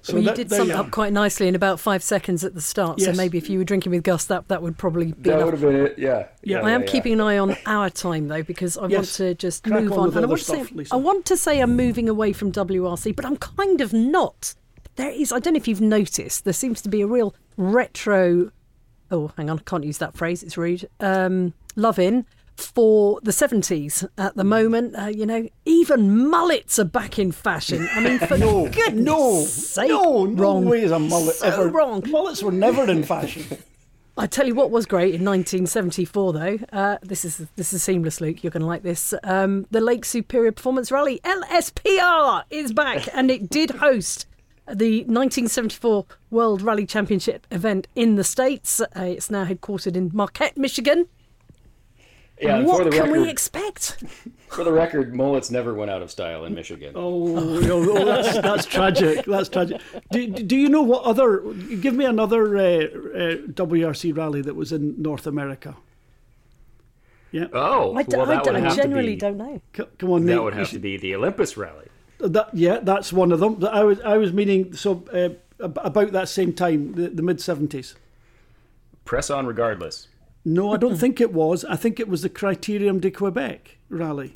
[0.02, 2.44] So Well, you that- did there sum it up quite nicely in about five seconds
[2.44, 3.00] at the start.
[3.00, 5.44] So maybe if you were drinking with Gus, that, that would probably be That enough.
[5.46, 5.98] would have been it.
[5.98, 6.26] Yeah.
[6.42, 6.60] Yeah.
[6.60, 6.86] I am yeah.
[6.86, 9.98] keeping an eye on our time though because I want to just Crack move on
[9.98, 10.08] on.
[10.08, 12.52] And I other want to stuff, say I want to say I'm moving away from
[12.52, 14.54] WRC, but I'm kind of not.
[14.96, 18.50] There is I don't know if you've noticed there seems to be a real retro.
[19.10, 20.42] Oh, hang on, I can't use that phrase.
[20.42, 20.88] It's rude.
[21.00, 22.26] Um, love in
[22.60, 24.94] for the 70s at the moment.
[24.98, 27.88] Uh, you know, even mullets are back in fashion.
[27.92, 30.64] I mean, for No, goodness no, sake, no, no wrong.
[30.64, 32.02] way is a mullet So ever wrong.
[32.08, 33.44] Mullets were never in fashion.
[34.16, 36.58] I tell you what was great in 1974, though.
[36.72, 38.42] Uh, this is this is seamless, Luke.
[38.44, 39.14] You're going to like this.
[39.22, 44.26] Um, the Lake Superior Performance Rally (LSPR) is back, and it did host
[44.66, 48.80] the 1974 World Rally Championship event in the states.
[48.80, 51.06] Uh, it's now headquartered in Marquette, Michigan.
[52.40, 54.02] Yeah, and for what the can record, we expect?
[54.48, 56.92] for the record, mullets never went out of style in Michigan.
[56.94, 59.26] Oh, oh, oh, that's, that's tragic.
[59.26, 59.80] That's tragic.
[60.10, 61.40] Do, do you know what other?
[61.80, 65.76] Give me another uh, uh, WRC rally that was in North America.
[67.32, 69.36] Yeah, Oh, I, d- well, I that d- would I have to genuinely be, don't
[69.36, 69.60] know.
[69.76, 70.34] C- come on, Nate.
[70.36, 71.86] That would you have to be the Olympus Rally.
[72.18, 73.64] That, yeah, that's one of them.
[73.70, 75.28] I was I was meaning so uh,
[75.62, 77.94] about that same time, the, the mid seventies.
[79.04, 80.08] Press on regardless.
[80.56, 81.64] No, I don't think it was.
[81.74, 84.32] I think it was the Criterium de Quebec rally,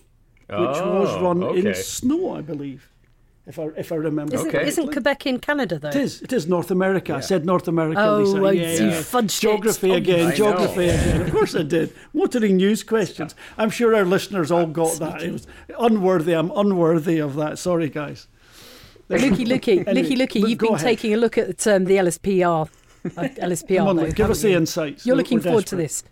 [0.48, 2.80] which was Oh, run in snow, I believe,
[3.46, 4.34] if I if I remember.
[4.36, 4.66] Isn't, Okay.
[4.70, 5.88] isn't Quebec in Canada though?
[5.88, 6.12] It is.
[6.26, 7.10] It is North America.
[7.20, 8.00] I said North America.
[8.06, 8.40] Oh, Lisa.
[8.40, 9.00] well, yeah, you yeah.
[9.14, 9.40] fudged.
[9.40, 10.26] Geography Oh, again.
[10.28, 10.94] I Geography know.
[10.94, 11.20] again.
[11.26, 11.92] Of course I did.
[12.20, 13.34] Motoring news questions.
[13.60, 15.22] I'm sure our listeners all got that.
[15.22, 15.46] It was
[15.88, 16.32] unworthy.
[16.40, 17.58] I'm unworthy of that.
[17.58, 18.28] Sorry, guys.
[19.10, 20.86] Lukey, Lukey, Anyway, Lukey, Lukey, you've been ahead.
[20.90, 22.68] taking a look at um, the LSPR.
[23.04, 25.04] Uh, LSPR, Come on, though, give us haven't the insights.
[25.06, 26.02] You're We're- looking we're forward to this.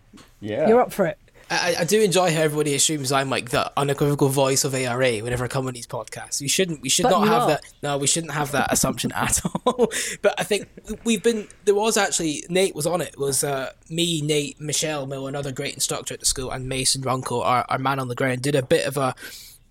[0.40, 0.68] Yeah.
[0.68, 1.18] You're up for it.
[1.50, 5.44] I, I do enjoy how everybody assumes I'm like the unequivocal voice of ARA whenever
[5.44, 6.40] I come on these podcasts.
[6.40, 6.80] We shouldn't.
[6.80, 7.48] We should But not have are.
[7.48, 7.64] that.
[7.82, 9.90] No, we shouldn't have that assumption at all.
[10.22, 10.68] but I think
[11.04, 11.48] we've been.
[11.66, 13.08] There was actually Nate was on it.
[13.08, 17.02] It was uh, me, Nate, Michelle Mill, another great instructor at the school, and Mason
[17.02, 19.14] Runkel, our, our man on the ground, did a bit of a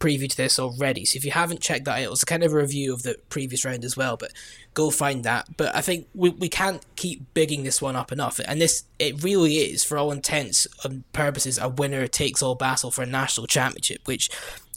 [0.01, 1.05] preview to this already.
[1.05, 3.63] So if you haven't checked that it was kind of a review of the previous
[3.63, 4.17] round as well.
[4.17, 4.31] But
[4.73, 5.55] go find that.
[5.55, 8.39] But I think we, we can't keep bigging this one up enough.
[8.45, 12.91] And this it really is, for all intents and purposes, a winner takes all battle
[12.91, 14.29] for a national championship, which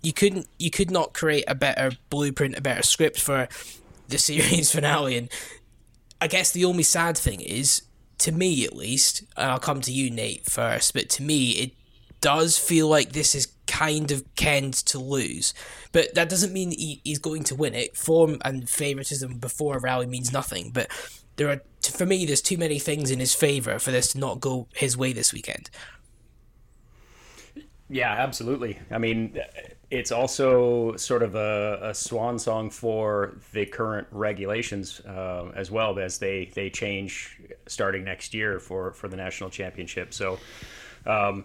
[0.02, 3.48] you couldn't you could not create a better blueprint, a better script for
[4.08, 5.16] the series finale.
[5.16, 5.30] And
[6.20, 7.82] I guess the only sad thing is,
[8.18, 11.72] to me at least, and I'll come to you, Nate, first, but to me, it
[12.20, 15.52] does feel like this is kind of Ken's to lose.
[15.90, 17.96] But that doesn't mean he, he's going to win it.
[17.96, 20.70] Form and favouritism before a rally means nothing.
[20.72, 20.88] But
[21.34, 24.38] there are, for me, there's too many things in his favour for this to not
[24.38, 25.70] go his way this weekend.
[27.88, 28.78] Yeah, absolutely.
[28.92, 29.40] I mean,
[29.90, 35.98] it's also sort of a, a swan song for the current regulations uh, as well
[35.98, 40.14] as they, they change starting next year for, for the national championship.
[40.14, 40.38] So,
[41.06, 41.44] um,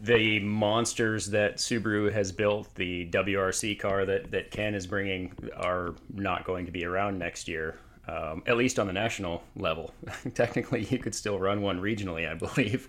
[0.00, 5.94] the monsters that Subaru has built, the WRC car that, that Ken is bringing, are
[6.12, 7.78] not going to be around next year.
[8.08, 9.92] Um, at least on the national level.
[10.34, 12.88] Technically, you could still run one regionally, I believe.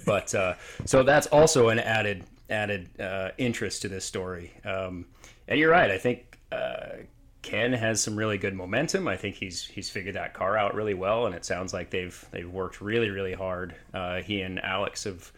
[0.04, 0.54] But uh,
[0.84, 4.52] so that's also an added added uh, interest to this story.
[4.64, 5.06] Um,
[5.46, 5.90] and you're right.
[5.90, 6.98] I think uh,
[7.42, 9.08] Ken has some really good momentum.
[9.08, 12.26] I think he's he's figured that car out really well, and it sounds like they've
[12.30, 13.74] they've worked really really hard.
[13.94, 15.32] Uh, he and Alex have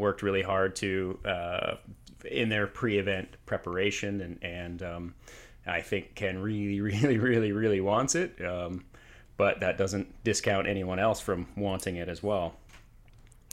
[0.00, 1.74] worked really hard to uh,
[2.24, 5.14] in their pre-event preparation, and and um,
[5.66, 8.44] I think Ken really really really really wants it.
[8.44, 8.84] Um,
[9.36, 12.56] but that doesn't discount anyone else from wanting it as well.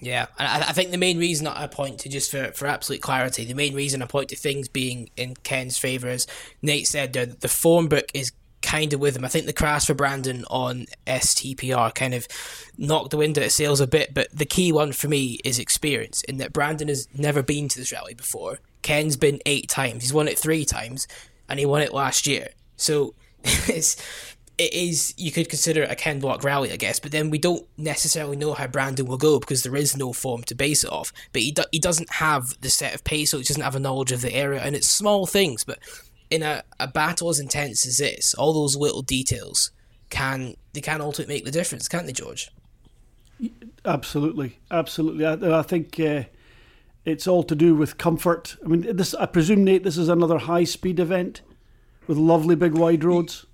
[0.02, 3.46] Yeah, I, I think the main reason I point to, just for, for absolute clarity,
[3.46, 6.28] the main reason I point to things being in Ken's favour, is
[6.62, 8.32] Nate said, there, the form book is
[8.68, 9.24] kind of with him.
[9.24, 12.28] I think the crash for Brandon on STPR kind of
[12.78, 15.58] knocked the wind out of sails a bit, but the key one for me is
[15.58, 18.60] experience, in that Brandon has never been to this rally before.
[18.82, 20.04] Ken's been eight times.
[20.04, 21.08] He's won it three times,
[21.48, 22.50] and he won it last year.
[22.76, 23.14] So
[23.44, 23.96] it's
[24.58, 27.38] it is you could consider it a Ken Block rally, I guess, but then we
[27.38, 30.92] don't necessarily know how Brandon will go because there is no form to base it
[30.92, 31.14] off.
[31.32, 33.80] But he do, he doesn't have the set of pace, so he doesn't have a
[33.80, 35.64] knowledge of the area, and it's small things.
[35.64, 35.80] But
[36.30, 39.72] in a, a battle as intense as this, all those little details
[40.10, 42.52] can they can ultimately make the difference, can't they, George?
[43.86, 45.26] Absolutely, absolutely.
[45.26, 46.24] I, I think uh,
[47.06, 48.58] it's all to do with comfort.
[48.64, 49.14] I mean, this.
[49.14, 51.42] I presume Nate, this is another high-speed event
[52.08, 53.46] with lovely big wide roads.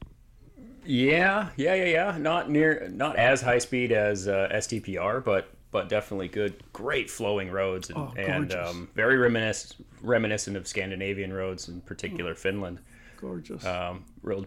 [0.86, 2.18] Yeah, yeah, yeah, yeah.
[2.18, 7.50] Not near, not as high speed as uh, STPR, but but definitely good, great flowing
[7.52, 12.80] roads and, Oh, and um, very reminiscent reminiscent of Scandinavian roads, in particular Finland.
[13.20, 13.66] Gorgeous.
[13.66, 14.46] Um, real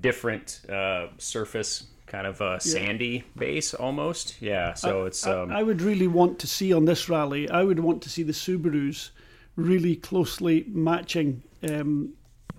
[0.00, 4.40] different uh, surface, kind of a sandy base almost.
[4.40, 7.50] Yeah, so it's um, I would really want to see on this rally.
[7.50, 9.10] I would want to see the Subarus
[9.56, 12.14] really closely matching um,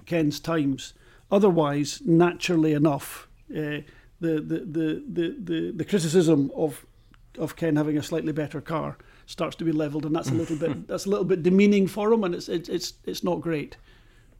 [0.06, 0.94] Ken's times.
[1.32, 3.80] Otherwise, naturally enough, uh,
[4.20, 6.86] the, the, the, the, the the criticism of
[7.38, 10.56] of Ken having a slightly better car starts to be levelled, and that's a little
[10.56, 13.78] bit that's a little bit demeaning for him, and it's it's it's, it's not great.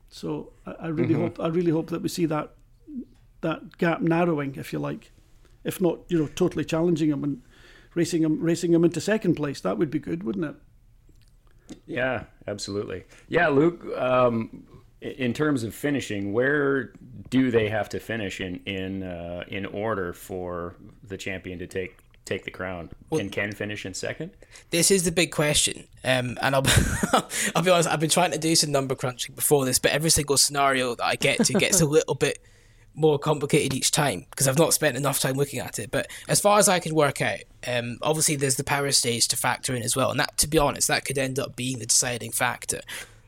[0.10, 2.52] So I, I really hope I really hope that we see that
[3.42, 5.12] that gap narrowing, if you like,
[5.64, 7.42] if not you know totally challenging him and
[7.94, 9.62] racing him racing him into second place.
[9.62, 10.56] That would be good, wouldn't it?
[11.86, 13.06] Yeah, absolutely.
[13.28, 13.86] Yeah, Luke.
[13.96, 14.66] Um,
[15.02, 16.92] in terms of finishing, where
[17.30, 21.98] do they have to finish in in uh, in order for the champion to take
[22.30, 22.90] take the crown?
[23.12, 24.32] Can Ken finish in second?
[24.70, 26.64] This is the big question, um, and I'll
[27.56, 27.90] I'll be honest.
[27.90, 31.04] I've been trying to do some number crunching before this, but every single scenario that
[31.04, 32.40] I get to gets a little bit
[32.96, 35.92] more complicated each time because I've not spent enough time looking at it.
[35.92, 39.38] But as far as I can work out, um, obviously there's the power stage to
[39.38, 41.86] factor in as well, and that, to be honest, that could end up being the
[41.86, 42.82] deciding factor.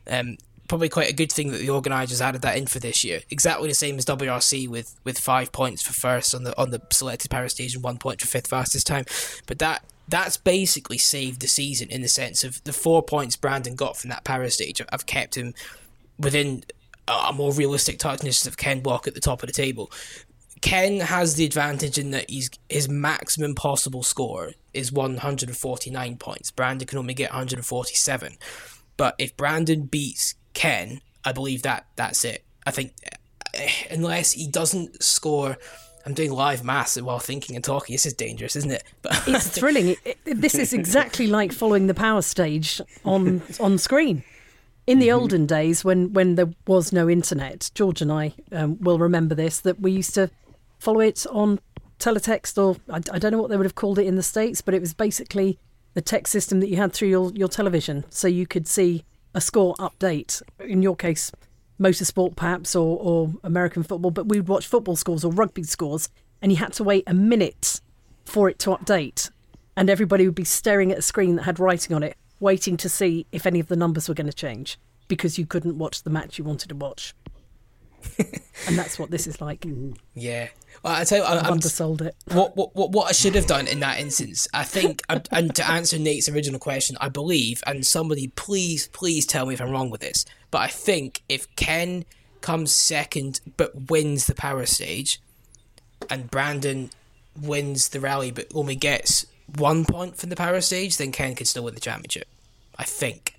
[0.06, 0.36] Um,
[0.68, 3.20] probably quite a good thing that the organisers added that in for this year.
[3.30, 6.80] Exactly the same as WRC with with five points for first on the on the
[6.90, 9.04] selected power stage and one point for fifth fastest time.
[9.46, 13.74] But that that's basically saved the season in the sense of the four points Brandon
[13.74, 15.54] got from that power stage have- kept him
[16.18, 16.64] within
[17.08, 19.90] a more realistic targetness of Ken Block at the top of the table.
[20.60, 26.50] Ken has the advantage in that he's his maximum possible score is 149 points.
[26.50, 28.38] Brandon can only get 147.
[28.96, 32.44] But if Brandon beats Ken, I believe that that's it.
[32.66, 32.92] I think
[33.54, 35.56] eh, unless he doesn't score
[36.04, 37.94] I'm doing live maths while thinking and talking.
[37.94, 38.82] This is dangerous, isn't it?
[39.02, 39.96] But It's thrilling.
[40.04, 44.24] It, this is exactly like following the power stage on on screen.
[44.84, 48.98] In the olden days, when when there was no internet, George and I um, will
[48.98, 50.28] remember this that we used to
[50.80, 51.60] follow it on
[52.00, 54.60] teletext, or I, I don't know what they would have called it in the states,
[54.60, 55.58] but it was basically
[55.94, 59.04] the text system that you had through your your television, so you could see
[59.34, 60.42] a score update.
[60.60, 61.32] In your case,
[61.80, 66.08] motorsport perhaps, or or American football, but we'd watch football scores or rugby scores,
[66.40, 67.80] and you had to wait a minute
[68.24, 69.30] for it to update,
[69.76, 72.88] and everybody would be staring at a screen that had writing on it, waiting to
[72.88, 74.78] see if any of the numbers were going to change
[75.08, 77.14] because you couldn't watch the match you wanted to watch.
[78.66, 79.60] And that's what this is like.
[79.62, 79.96] Mm.
[80.14, 80.48] yeah,
[80.82, 82.14] well, I tell you, I, I've I'm, undersold it.
[82.26, 85.54] what, what what what I should have done in that instance, I think, and- and
[85.56, 89.70] to answer Nate's original question, I believe, and somebody please please tell me if I'm
[89.70, 92.04] wrong with this, but I think if Ken
[92.40, 95.20] comes second but wins the power stage,
[96.10, 96.90] and Brandon
[97.40, 99.26] wins the rally but only gets
[99.56, 102.26] one point from the power stage, then Ken could still win the championship.
[102.78, 103.36] I think.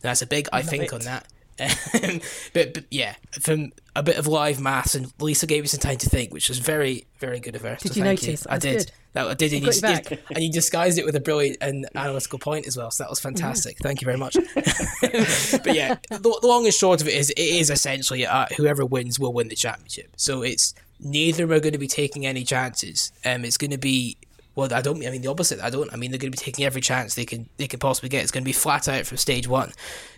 [0.00, 1.26] That's a big I think on that.
[1.60, 2.20] Um,
[2.52, 5.98] but, but yeah, from a bit of live maths, and Lisa gave me some time
[5.98, 7.76] to think, which was very, very good of her.
[7.76, 8.46] Did so you notice?
[8.48, 8.78] I did.
[8.78, 8.92] good.
[9.12, 12.40] That I did, and you, you and you disguised it with a brilliant and analytical
[12.40, 12.90] point as well.
[12.90, 13.78] So that was fantastic.
[13.78, 14.34] Thank you very much.
[14.54, 18.84] but yeah, the, the long and short of it is, it is essentially uh, whoever
[18.84, 20.08] wins will win the championship.
[20.16, 23.12] So it's neither are going to be taking any chances.
[23.24, 24.16] Um, it's going to be
[24.54, 25.04] well, I don't.
[25.04, 25.60] I mean the opposite.
[25.60, 25.92] I don't.
[25.92, 28.22] I mean they're going to be taking every chance they can they can possibly get.
[28.22, 29.72] It's going to be flat out from stage one.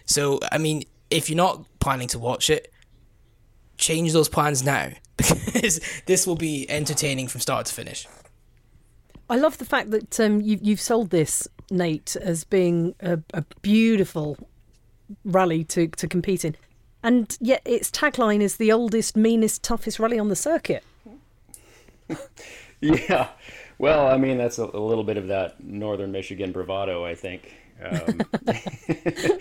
[0.04, 2.72] So I mean, if you're not planning to watch it,
[3.78, 8.06] change those plans now because this will be entertaining from start to finish.
[9.28, 13.44] I love the fact that um, you, you've sold this, Nate, as being a, a
[13.60, 14.38] beautiful
[15.24, 16.56] rally to, to compete in.
[17.02, 20.84] And yet its tagline is the oldest, meanest, toughest rally on the circuit.
[22.80, 23.28] Yeah.
[23.78, 27.54] Well, I mean, that's a, a little bit of that northern Michigan bravado, I think.
[27.82, 28.20] Um,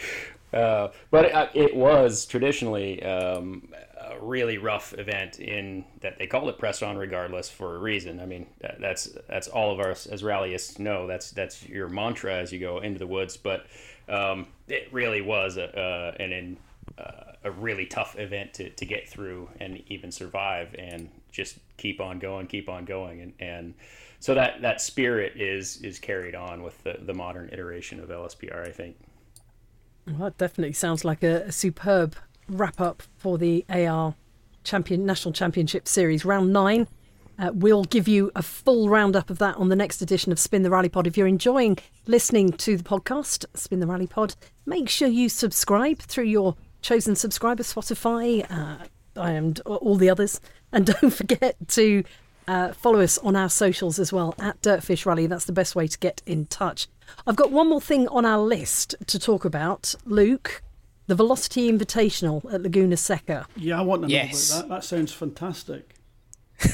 [0.53, 6.49] uh, but it, it was traditionally um, a really rough event in that they called
[6.49, 8.19] it press on regardless for a reason.
[8.19, 11.07] I mean, that, that's that's all of us as rallyists know.
[11.07, 13.38] That's that's your mantra as you go into the woods.
[13.38, 13.65] But
[14.07, 16.57] um, it really was a, uh, an
[16.97, 22.01] uh, a really tough event to, to get through and even survive and just keep
[22.01, 23.73] on going, keep on going, and and
[24.26, 28.67] so that that spirit is is carried on with the, the modern iteration of LSPR,
[28.67, 28.95] I think.
[30.07, 32.15] Well, that definitely sounds like a, a superb
[32.49, 34.15] wrap up for the AR
[34.63, 36.88] Champion National Championship Series round nine.
[37.38, 40.63] Uh, we'll give you a full roundup of that on the next edition of Spin
[40.63, 41.05] the Rally Pod.
[41.05, 44.34] If you're enjoying listening to the podcast, Spin the Rally Pod,
[44.65, 50.41] make sure you subscribe through your chosen subscriber, Spotify, uh, and all the others.
[50.71, 52.03] And don't forget to
[52.47, 55.27] uh, follow us on our socials as well at Dirtfish Rally.
[55.27, 56.87] That's the best way to get in touch.
[57.27, 59.93] I've got one more thing on our list to talk about.
[60.05, 60.61] Luke,
[61.07, 63.45] the Velocity Invitational at Laguna Seca.
[63.55, 64.51] Yeah, I want to know Yes.
[64.51, 64.75] about that.
[64.75, 65.95] That sounds fantastic.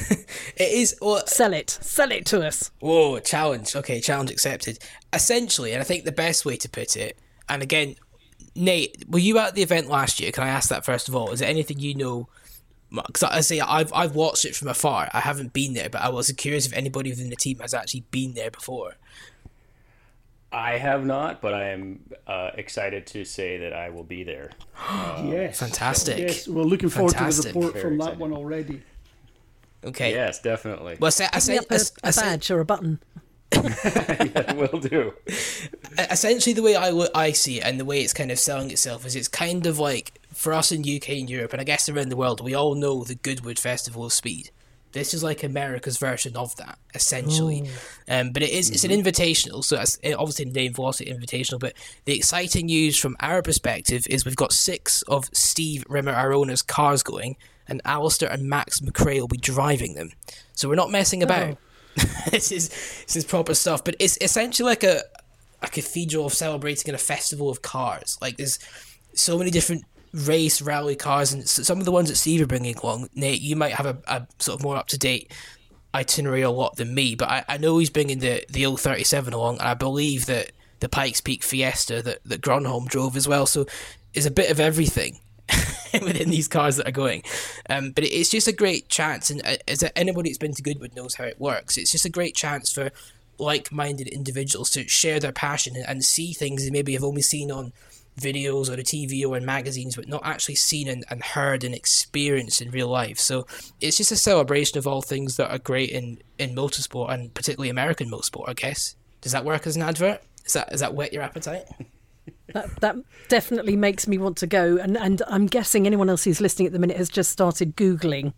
[0.58, 0.96] It is.
[1.02, 1.70] Well, Sell it.
[1.82, 2.72] Sell it to us.
[2.80, 3.76] Whoa, challenge.
[3.76, 4.78] Okay, challenge accepted.
[5.12, 7.18] Essentially, and I think the best way to put it,
[7.50, 7.96] and again,
[8.54, 10.32] Nate, were you at the event last year?
[10.32, 11.32] Can I ask that first of all?
[11.32, 12.28] Is there anything you know?
[12.92, 15.10] Because I say I've I've watched it from afar.
[15.14, 18.04] I haven't been there, but I was curious if anybody within the team has actually
[18.12, 18.96] been there before.
[20.52, 24.52] I have not, but I am uh, excited to say that I will be there.
[25.24, 25.60] yes.
[25.60, 26.18] Fantastic.
[26.18, 27.54] Yes, we're looking forward Fantastic.
[27.54, 28.84] to the report Very from that one already.
[29.84, 30.12] Okay.
[30.12, 30.98] Yes, definitely.
[31.00, 32.60] Well, I say, I Give me say, up a, I a uh, say- badge or
[32.60, 33.00] a button.
[33.54, 35.14] yeah, will do.
[35.98, 39.06] essentially the way I I see it, and the way it's kind of selling itself
[39.06, 42.10] is it's kind of like for us in UK and Europe, and I guess around
[42.10, 44.52] the world, we all know the Goodwood Festival of Speed.
[44.94, 47.70] This is like America's version of that, essentially.
[48.10, 51.60] Um, but it is it's an invitational, so it's it- obviously the name Velocity Invitational.
[51.62, 51.74] But
[52.04, 57.04] the exciting news from our perspective is we've got six of Steve Rimmer Arona's cars
[57.04, 57.38] going,
[57.70, 60.12] and Alistair and Max McRae will be driving them.
[60.54, 61.58] So we're not messing about.
[62.32, 62.68] this is
[63.06, 63.86] this is proper stuff.
[63.86, 65.04] But it's essentially like a
[65.62, 68.18] a cathedral of celebrating and a festival of cars.
[68.22, 68.60] Like there's
[69.14, 72.76] so many different race rally cars, and some of the ones that Steve are bringing
[72.78, 73.10] along.
[73.14, 75.32] Nate, you might have a, a sort of more up to date
[75.94, 79.04] itinerary a lot than me, but I, I know he's bringing the the old thirty
[79.04, 83.28] seven along, and I believe that the Pikes Peak Fiesta that that Gronholm drove as
[83.28, 83.46] well.
[83.46, 83.66] So
[84.14, 85.20] there's a bit of everything.
[85.94, 87.22] within these cars that are going,
[87.70, 90.96] um, but it's just a great chance, and uh, as anybody that's been to Goodwood
[90.96, 91.78] knows how it works.
[91.78, 92.92] It's just a great chance for
[93.38, 97.52] like-minded individuals to share their passion and, and see things they maybe have only seen
[97.52, 97.74] on
[98.22, 101.74] videos or the TV or in magazines, but not actually seen and, and heard and
[101.74, 103.20] experienced in real life.
[103.20, 103.46] So
[103.80, 107.70] it's just a celebration of all things that are great in, in motorsport and particularly
[107.70, 108.96] American motorsport, I guess.
[109.22, 110.22] Does that work as an advert?
[110.46, 111.66] Is that, is that whet your appetite?
[112.54, 112.96] That, that
[113.30, 114.78] definitely makes me want to go.
[114.78, 118.34] And, and I'm guessing anyone else who's listening at the minute has just started Googling.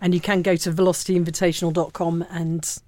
[0.00, 2.78] And you can go to velocityinvitational.com and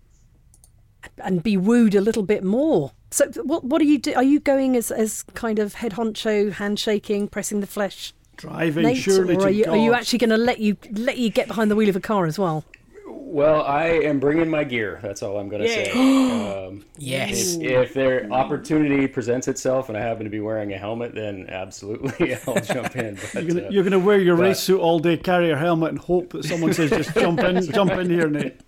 [1.19, 2.93] and be wooed a little bit more.
[3.11, 4.15] So what what are you do?
[4.15, 8.97] Are you going as, as kind of head honcho, handshaking, pressing the flesh, Driving Nate,
[8.99, 9.73] surely or to are you, God.
[9.73, 12.01] are you actually going to let you let you get behind the wheel of a
[12.01, 12.65] car as well?
[13.07, 14.99] Well, I am bringing my gear.
[15.03, 15.91] That's all I'm going to say.
[16.71, 17.57] Um, Yes.
[17.57, 21.47] if, if their opportunity presents itself and I happen to be wearing a helmet, then
[21.49, 23.19] absolutely I'll jump in.
[23.33, 25.91] But, You're gonna, uh, gonna wear your but- race suit all day, carry your helmet,
[25.91, 28.61] and hope that someone says, "Just jump in, jump in here, Nate."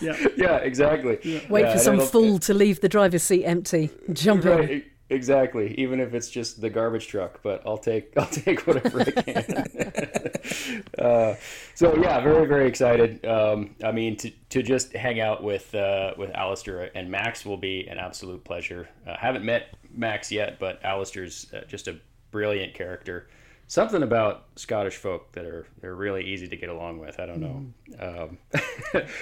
[0.02, 1.18] Yeah, yeah, exactly.
[1.48, 3.90] Wait Yeah, for some fool to leave the driver's seat empty.
[4.12, 4.50] Jump in.
[4.50, 5.74] Right, e- exactly.
[5.78, 10.82] Even if it's just the garbage truck, but I'll take I'll take whatever I can.
[10.98, 11.34] uh,
[11.74, 13.24] so yeah, very very excited.
[13.26, 17.58] Um, I mean, to, to just hang out with uh, with Alistair and Max will
[17.58, 18.88] be an absolute pleasure.
[19.06, 21.96] Uh, haven't met Max yet, but Alistair's uh, just a
[22.30, 23.28] brilliant character.
[23.70, 27.20] Something about Scottish folk that are they're really easy to get along with.
[27.20, 27.66] I don't know.
[28.00, 28.38] Um,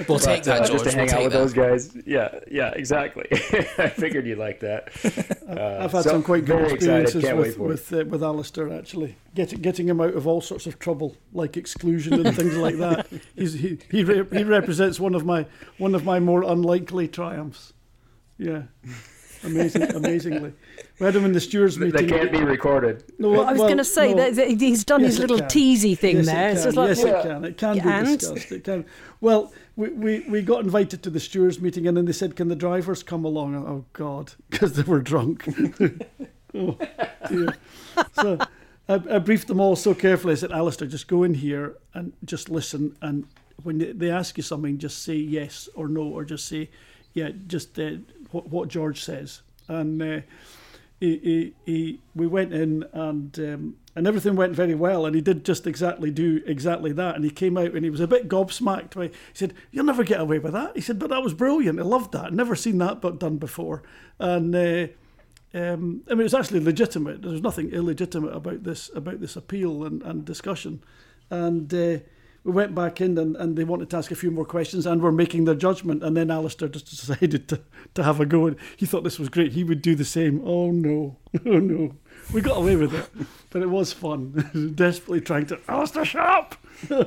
[0.08, 0.70] We'll take but, uh, that, George.
[0.70, 1.38] just to We'll hang out with that.
[1.38, 1.94] those guys.
[2.06, 3.26] Yeah, yeah, exactly.
[3.32, 4.88] I figured you'd like that.
[5.48, 9.16] Uh, I've had so some quite good experiences with for with, uh, with Alistair actually,
[9.34, 13.06] getting getting him out of all sorts of trouble, like exclusion and things like that.
[13.34, 15.46] He's, he he re- he represents one of my
[15.78, 17.72] one of my more unlikely triumphs.
[18.36, 18.64] Yeah,
[19.44, 20.52] amazing, amazingly.
[20.98, 22.08] We had him in the stewards That meeting.
[22.08, 23.04] can't be recorded.
[23.18, 24.16] No, Well, I was well, going to say no.
[24.16, 25.48] that that he's done Yes, his little can.
[25.48, 26.48] teasy thing yes, there.
[26.48, 26.74] It It's can.
[26.74, 27.18] like, yes, Yeah.
[27.18, 27.44] it can.
[27.76, 28.52] It can be discussed.
[28.52, 28.84] It can.
[29.20, 32.48] Well, we, we, we got invited to the stewards meeting, and then they said, "Can
[32.48, 35.44] the drivers come along?" And, oh God, because they were drunk.
[36.54, 36.78] oh
[37.28, 37.54] dear.
[38.12, 38.38] So
[38.88, 40.32] I, I briefed them all so carefully.
[40.32, 42.96] I said, "Alistair, just go in here and just listen.
[43.02, 43.26] And
[43.62, 46.70] when they- they ask you something, just say yes or no, or just say,
[47.14, 47.90] yeah, just uh,
[48.30, 50.20] what, what George says." And uh,
[51.00, 55.20] he, he, he, we went in and um, and everything went very well and he
[55.20, 58.28] did just exactly do exactly that and he came out and he was a bit
[58.28, 60.74] gobsmacked by he said you'll never get away with that.
[60.74, 61.78] He said but that was brilliant.
[61.78, 62.32] I loved that.
[62.32, 63.82] Never seen that but done before.
[64.18, 64.88] And uh,
[65.54, 67.22] um, I mean it was actually legitimate.
[67.22, 70.82] There was nothing illegitimate about this about this appeal and, and discussion.
[71.30, 71.98] And uh,
[72.44, 75.02] we went back in and, and they wanted to ask a few more questions and
[75.02, 76.02] were making their judgment.
[76.02, 77.60] And then Alistair just decided to,
[77.94, 78.46] to have a go.
[78.46, 79.52] And he thought this was great.
[79.52, 80.40] He would do the same.
[80.44, 81.16] Oh no.
[81.46, 81.94] Oh no.
[82.32, 83.08] We got away with it.
[83.50, 84.72] But it was fun.
[84.74, 86.54] Desperately trying to Alistair shut up.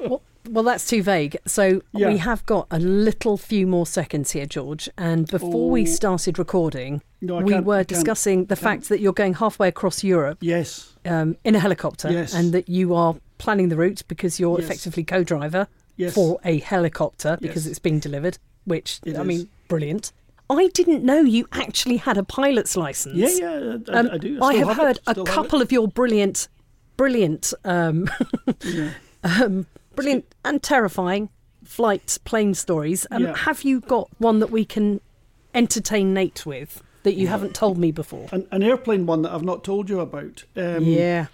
[0.00, 1.36] Well, well, that's too vague.
[1.46, 2.08] So Yeah.
[2.08, 4.88] we have got a little few more seconds here, George.
[4.96, 5.84] And before we Oh.
[5.84, 10.96] started recording, No, we were discussing the fact that you're going halfway across Europe yes.
[11.04, 12.34] um, in a helicopter Yes.
[12.34, 14.66] and that you are planning the route because you're Yes.
[14.66, 15.66] effectively co-driver
[15.96, 16.14] Yes.
[16.14, 17.70] for a helicopter because Yes.
[17.72, 18.38] it's being delivered.
[18.64, 19.26] Which It I is.
[19.26, 20.12] mean, brilliant.
[20.48, 23.16] I didn't know you actually had a pilot's license.
[23.16, 24.38] Yeah, yeah, I, Um, I do.
[24.42, 25.26] I, still have it, heard a have it.
[25.26, 26.48] couple of your brilliant,
[26.96, 28.08] brilliant, um,
[28.64, 28.90] Yeah.
[29.24, 31.28] um, brilliant and terrifying
[31.64, 33.06] flight plane stories.
[33.10, 33.36] Um, Yeah.
[33.36, 35.00] Have you got one that we can
[35.54, 38.26] entertain Nate with that you haven't told me before?
[38.32, 40.44] An, an airplane one that I've not told you about.
[40.56, 41.26] Um, yeah.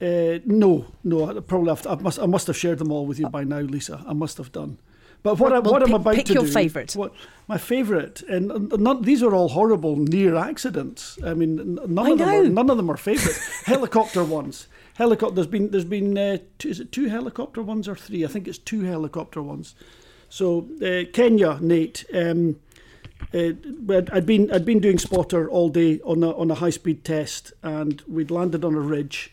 [0.00, 1.30] Uh, no, no.
[1.36, 2.18] I probably have to, I must.
[2.18, 4.04] I must have shared them all with you by now, Lisa.
[4.06, 4.78] I must have done.
[5.22, 6.94] But what, Well, I, what I'm pick- about pick to your do, favourite.
[6.94, 7.14] What
[7.48, 11.18] my favourite, and, and none, these are all horrible near accidents.
[11.24, 12.48] I mean, none I of them are know.
[12.48, 13.62] none of them are favourites.
[13.64, 14.66] helicopter ones.
[14.94, 15.36] Helicopter.
[15.36, 18.24] There's been there's been uh, two, is it two helicopter ones or three?
[18.24, 19.74] I think it's two helicopter ones.
[20.28, 22.04] So uh, Kenya, Nate.
[22.12, 22.56] Um,
[23.32, 23.52] uh,
[24.12, 27.52] I'd been I'd been doing spotter all day on a on a high speed test,
[27.62, 29.30] and we'd landed on a ridge.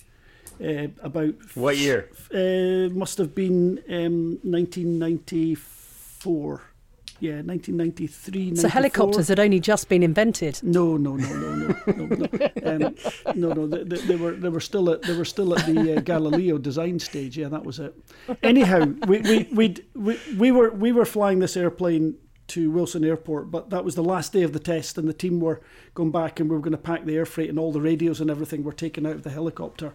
[0.62, 2.10] Uh, about What year?
[2.34, 6.62] uh, must have been um, 1994.
[7.20, 8.56] Yeah, 1993.
[8.56, 10.60] So helicopters had only just been invented.
[10.64, 12.28] No, no, no, no, no, no, no.
[12.66, 12.96] Um,
[13.36, 13.68] no, no.
[13.68, 16.58] They, they, they were they were still at they were still at the uh, Galileo
[16.58, 17.38] design stage.
[17.38, 17.94] Yeah, that was it.
[18.42, 22.16] Anyhow, we we we'd, we we were we were flying this airplane
[22.48, 25.40] to Wilson Airport, but that was the last day of the test, and the team
[25.40, 25.62] were
[25.94, 28.20] going back, and we were going to pack the air freight, and all the radios
[28.20, 29.94] and everything were taken out of the helicopter,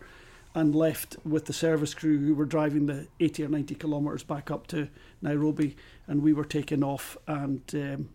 [0.56, 4.50] and left with the service crew who were driving the 80 or 90 kilometres back
[4.50, 4.88] up to
[5.22, 5.76] Nairobi,
[6.08, 7.62] and we were taken off and.
[7.72, 8.08] Um,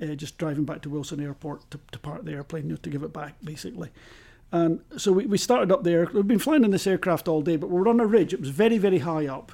[0.00, 2.88] uh, just driving back to Wilson Airport to, to park the airplane, you know, to
[2.88, 3.90] give it back, basically.
[4.52, 6.08] And so we, we started up there.
[6.12, 8.32] We've been flying in this aircraft all day, but we were on a ridge.
[8.32, 9.50] It was very, very high up.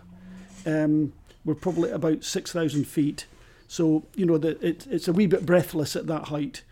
[0.66, 1.14] Um,
[1.46, 3.26] we're probably about 6,000 feet.
[3.68, 6.62] So, you know, the, it, it's a wee bit breathless at that height.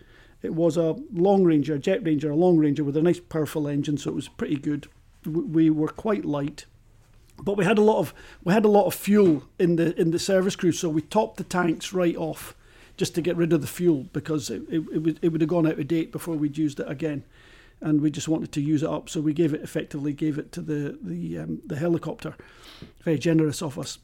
[0.41, 3.67] It was a Long Ranger, a Jet Ranger, a Long Ranger with a nice powerful
[3.67, 4.87] engine, so it was pretty good.
[5.25, 6.65] We were quite light
[7.41, 8.13] but we had a lot of
[8.43, 11.37] we had a lot of fuel in the in the service crew, so we topped
[11.37, 12.55] the tanks right off
[12.95, 15.49] just to get rid of the fuel because it, it, it, would, it would have
[15.49, 17.23] gone out of date before we'd used it again,
[17.81, 19.09] and we just wanted to use it up.
[19.09, 22.35] So we gave it effectively gave it to the the um, the helicopter.
[23.03, 23.97] Very generous of us.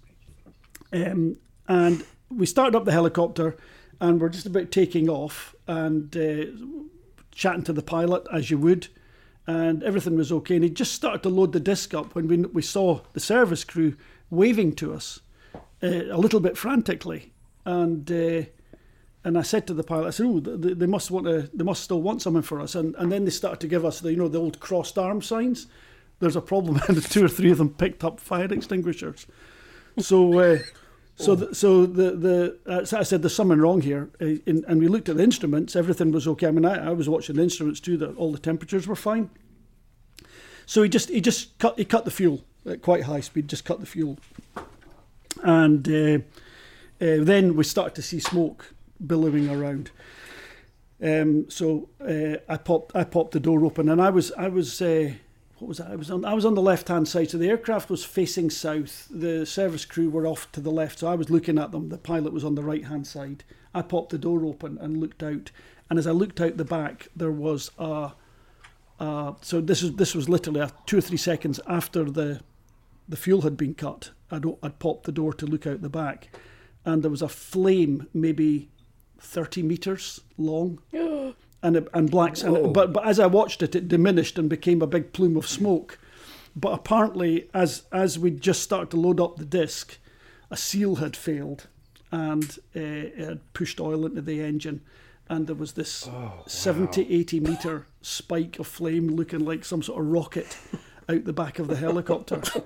[0.92, 3.58] Um, and we started up the helicopter,
[4.02, 6.46] and we're just about taking off and uh,
[7.32, 8.88] chatting to the pilot as you would
[9.50, 10.56] and everything was okay.
[10.56, 13.64] And he just started to load the disc up when we, we saw the service
[13.64, 13.96] crew
[14.30, 15.22] waving to us
[15.82, 17.34] uh, a little bit frantically.
[17.66, 18.44] And uh,
[19.24, 21.64] and I said to the pilot, I said, "Oh, they, they must want to, they
[21.64, 24.12] must still want something for us." And and then they started to give us the,
[24.12, 25.66] you know, the old crossed arm signs.
[26.20, 29.26] There's a problem, and two or three of them picked up fire extinguishers.
[29.98, 30.40] So.
[30.40, 30.60] Uh,
[31.16, 34.64] so, the, so the the uh, so I said there's something wrong here, uh, in,
[34.70, 35.76] and we looked at the instruments.
[35.76, 36.48] Everything was okay.
[36.48, 37.98] I mean, I, I was watching the instruments too.
[37.98, 39.30] That all the temperatures were fine.
[40.70, 43.48] So he just he just cut he cut the fuel at quite high speed.
[43.48, 44.20] Just cut the fuel,
[45.42, 46.20] and uh,
[47.04, 49.90] uh, then we started to see smoke billowing around.
[51.02, 54.80] Um, so uh, I popped I popped the door open, and I was I was.
[54.80, 55.14] Uh,
[55.58, 55.90] what was that?
[55.90, 58.52] I was on I was on the left hand side, so the aircraft was facing
[58.52, 59.08] south.
[59.10, 61.90] The service crew were off to the left, so I was looking at them.
[61.90, 63.44] The pilot was on the right hand side.
[63.74, 65.50] I popped the door open and looked out,
[65.90, 68.12] and as I looked out the back, there was a.
[69.00, 72.42] Uh, so this is this was literally two or three seconds after the
[73.08, 74.12] the fuel had been cut.
[74.30, 76.30] I'd, I'd popped the door to look out the back,
[76.86, 78.70] and there was a flame maybe
[79.20, 82.44] thirty meters long and it, and blacks.
[82.44, 85.38] And it, but but as I watched it, it diminished and became a big plume
[85.38, 85.98] of smoke.
[86.56, 89.98] But apparently, as as we just started to load up the disc,
[90.52, 91.68] a seal had failed,
[92.12, 94.82] and uh, it had pushed oil into the engine,
[95.30, 96.10] and there was this
[96.48, 100.58] 70, 80 meter spike of flame, looking like some sort of rocket,
[101.08, 102.42] out the back of the helicopter.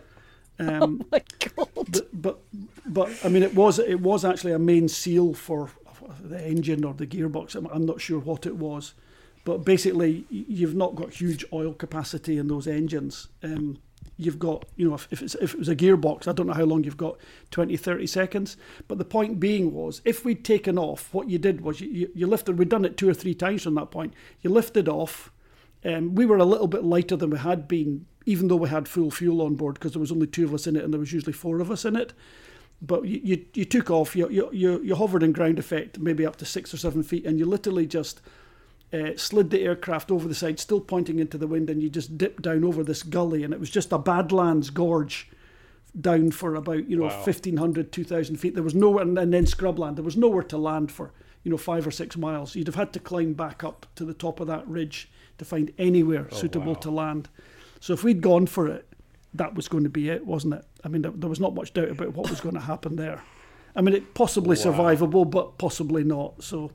[0.59, 1.23] Um, My
[1.55, 1.67] God.
[1.75, 2.39] but, but
[2.86, 5.71] but I mean it was it was actually a main seal for
[6.21, 7.55] the engine or the gearbox.
[7.55, 8.93] I'm, I'm not sure what it was,
[9.45, 13.29] but basically you've not got huge oil capacity in those engines.
[13.41, 13.79] Um,
[14.26, 16.63] you've got you know if, if, if it was a gearbox, I don't know how
[16.63, 17.17] long you've got
[17.51, 18.57] 20, 30 seconds.
[18.88, 22.11] But the point being was if we'd taken off, what you did was you, you,
[22.13, 22.57] you lifted.
[22.57, 24.13] We'd done it two or three times from that point.
[24.41, 25.32] You lifted off.
[25.86, 28.88] Um, we were a little bit lighter than we had been, even though we had
[28.88, 30.99] full fuel on board because there was only two of us in it and there
[30.99, 32.13] was usually four of us in it.
[32.82, 36.36] But you, you, you took off, you, you, you hovered in ground effect, maybe up
[36.38, 38.21] to six or seven feet, and you literally just
[38.94, 42.18] uh, slid the aircraft over the side, still pointing into the wind, and you just
[42.18, 45.30] dipped down over this gully, and it was just a Badlands gorge
[46.00, 47.22] down for about you know Wow.
[47.24, 51.12] 1500 2000 feet there was nowhere and, then scrubland there was nowhere to land for
[51.44, 54.16] you know five or six miles you'd have had to climb back up to the
[54.16, 56.80] top of that ridge to find anywhere suitable wow.
[56.80, 57.30] to land
[57.80, 58.91] so if we'd gone for it
[59.34, 60.66] that was going to be it, wasn't it?
[60.84, 63.24] I mean, there, there was not much doubt about what was going to happen there.
[63.76, 66.44] I mean, it possibly survivable, but possibly not.
[66.44, 66.72] So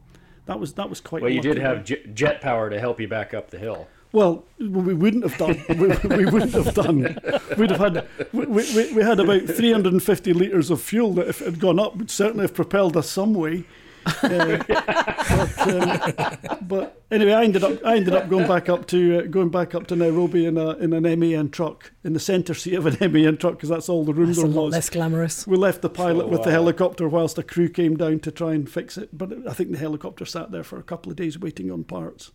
[0.49, 1.22] that was that was quite.
[1.22, 3.86] Well, you did have j- jet power to help you back up the hill.
[4.11, 5.62] Well, we wouldn't have done.
[5.68, 7.18] We, we wouldn't have done.
[7.59, 8.09] We'd have had.
[8.32, 11.96] We, we, we had about 350 litres of fuel that, if it had gone up,
[11.96, 13.64] would certainly have propelled us some way.
[14.07, 17.84] Uh, but, um, but anyway, I ended up.
[17.84, 20.70] I ended up going back up to uh, going back up to Nairobi in a
[20.78, 24.05] in an MAN truck in the centre seat of an MAN truck because that's all
[24.05, 24.72] the room That's a there lot was.
[24.74, 25.46] less glamorous.
[25.46, 28.55] We left the pilot Oh, with the helicopter whilst the crew came down to try
[28.55, 29.16] and fix it.
[29.16, 32.32] But I think the helicopter sat there for a couple of days waiting on parts.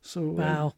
[0.00, 0.72] So um, Wow.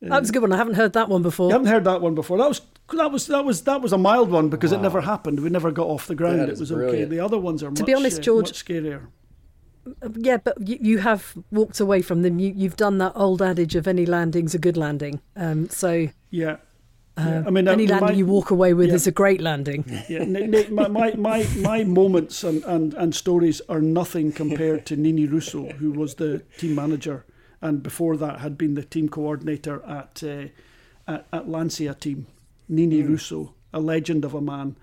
[0.00, 0.52] That was a good one.
[0.52, 1.48] I haven't heard that one before.
[1.48, 2.36] you haven't heard that one before.
[2.38, 2.60] That was
[2.92, 5.40] that was that was that was a mild one because it never happened.
[5.40, 6.40] We never got off the ground.
[6.40, 7.04] That it is was okay.
[7.04, 9.06] The other ones are To much, be honest, uh, George- much scarier.
[10.16, 12.38] Yeah, but you, you have walked away from them.
[12.38, 15.20] You, you've done that old adage of any landing's a good landing.
[15.36, 16.52] Um, so Yeah.
[17.18, 18.94] uh, Yeah, I mean, any uh, landing my- you walk away with yeah.
[18.94, 19.84] is a great landing.
[20.08, 24.86] Yeah, Nate, Nate, my, my, my, my moments and, and, and stories are nothing compared
[24.86, 27.26] to Ninni Russo, who was the team manager,
[27.64, 30.46] and before that had been the team coordinator at uh,
[31.12, 32.26] at, at Lancia team.
[32.70, 34.76] Ninni Russo, a legend of a man,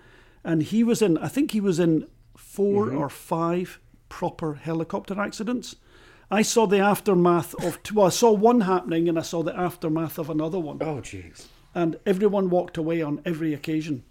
[0.43, 1.17] and he was in.
[1.17, 2.07] I think he was in
[2.37, 3.79] 4 or five
[4.09, 5.77] proper helicopter accidents.
[6.29, 7.79] I saw the aftermath of.
[7.93, 11.47] Well, I saw one happening, and I saw the aftermath of another one Oh, jeez.
[11.73, 14.03] and everyone walked away on every occasion.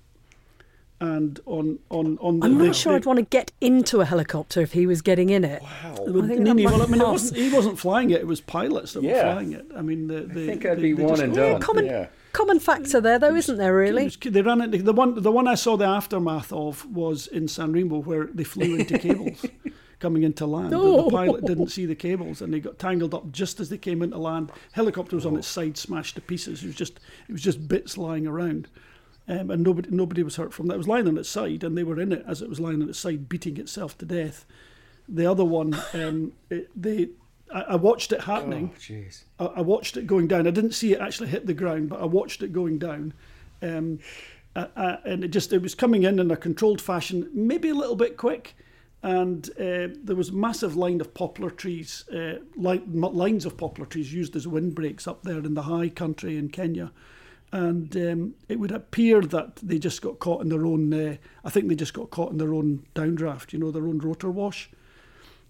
[1.03, 4.01] And on on on the, I'm the- not sure the- I'd want to get into
[4.03, 5.63] a helicopter if he was getting in it.
[5.63, 5.95] Wow.
[6.07, 8.43] the- I think Ninni- well, I mean, it wasn't, he wasn't flying it; it was
[8.43, 9.65] pilots that were flying it.
[9.75, 11.61] I mean, the, the, I think I'd be they one just- and Yeah, done.
[11.63, 12.07] Common, Yeah.
[12.35, 13.75] common factor there, though, isn't there?
[13.75, 14.05] Really?
[14.05, 15.15] was- they ran into the one.
[15.23, 18.99] The one I saw the aftermath of was in San Remo, where they flew into
[19.09, 19.47] cables
[20.01, 20.75] coming into land.
[20.75, 21.05] and Oh.
[21.05, 24.03] The pilot didn't see the cables, and they got tangled up just as they came
[24.03, 24.53] into land.
[24.73, 26.63] Helicopter was on its side, smashed to pieces.
[26.63, 28.69] It was just it was just bits lying around,
[29.31, 30.75] um, and nobody nobody was hurt from that.
[30.75, 32.83] It was lying on its side, and they were in it as it was lying
[32.83, 34.45] on its side, beating itself to death.
[35.09, 37.11] The other one, um, it, they.
[37.53, 38.71] I I watched it happening.
[38.73, 38.77] Oh.
[39.39, 40.49] I, I watched it going down.
[40.49, 43.15] I didn't see it actually hit the ground, but I watched it going down.
[43.63, 44.01] Um,
[44.57, 47.97] uh, and it just it was coming in in a controlled fashion, maybe a little
[47.97, 48.55] bit quick.
[49.03, 53.87] And uh, there was a massive line of poplar trees, uh, li- lines of poplar
[53.87, 56.91] trees used as windbreaks up there in the high country in Kenya.
[57.53, 60.93] And um, it would appear that they just got caught in their own.
[60.95, 63.53] Uh, I think they just got caught in their own downdraft.
[63.53, 64.71] You know, their own rotor wash.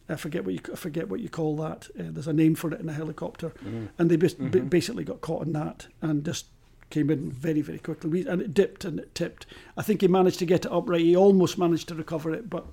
[0.08, 1.88] I forget what you I forget what you call that.
[1.98, 3.52] Uh, there's a name for it in a helicopter,
[3.98, 6.46] and they bas- ba- basically got caught in that and just
[6.88, 8.10] came in very very quickly.
[8.10, 9.46] We, and it dipped and it tipped.
[9.76, 11.02] I think he managed to get it upright.
[11.02, 12.64] He almost managed to recover it, but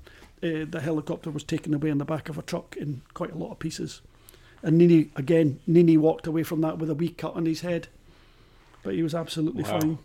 [0.41, 3.37] uh, the helicopter was taken away in the back of a truck in quite a
[3.37, 4.01] lot of pieces.
[4.63, 7.87] And Ninni again, Ninni walked away from that with a wee cut on his head,
[8.83, 9.79] but he was absolutely Wow.
[9.79, 9.97] fine.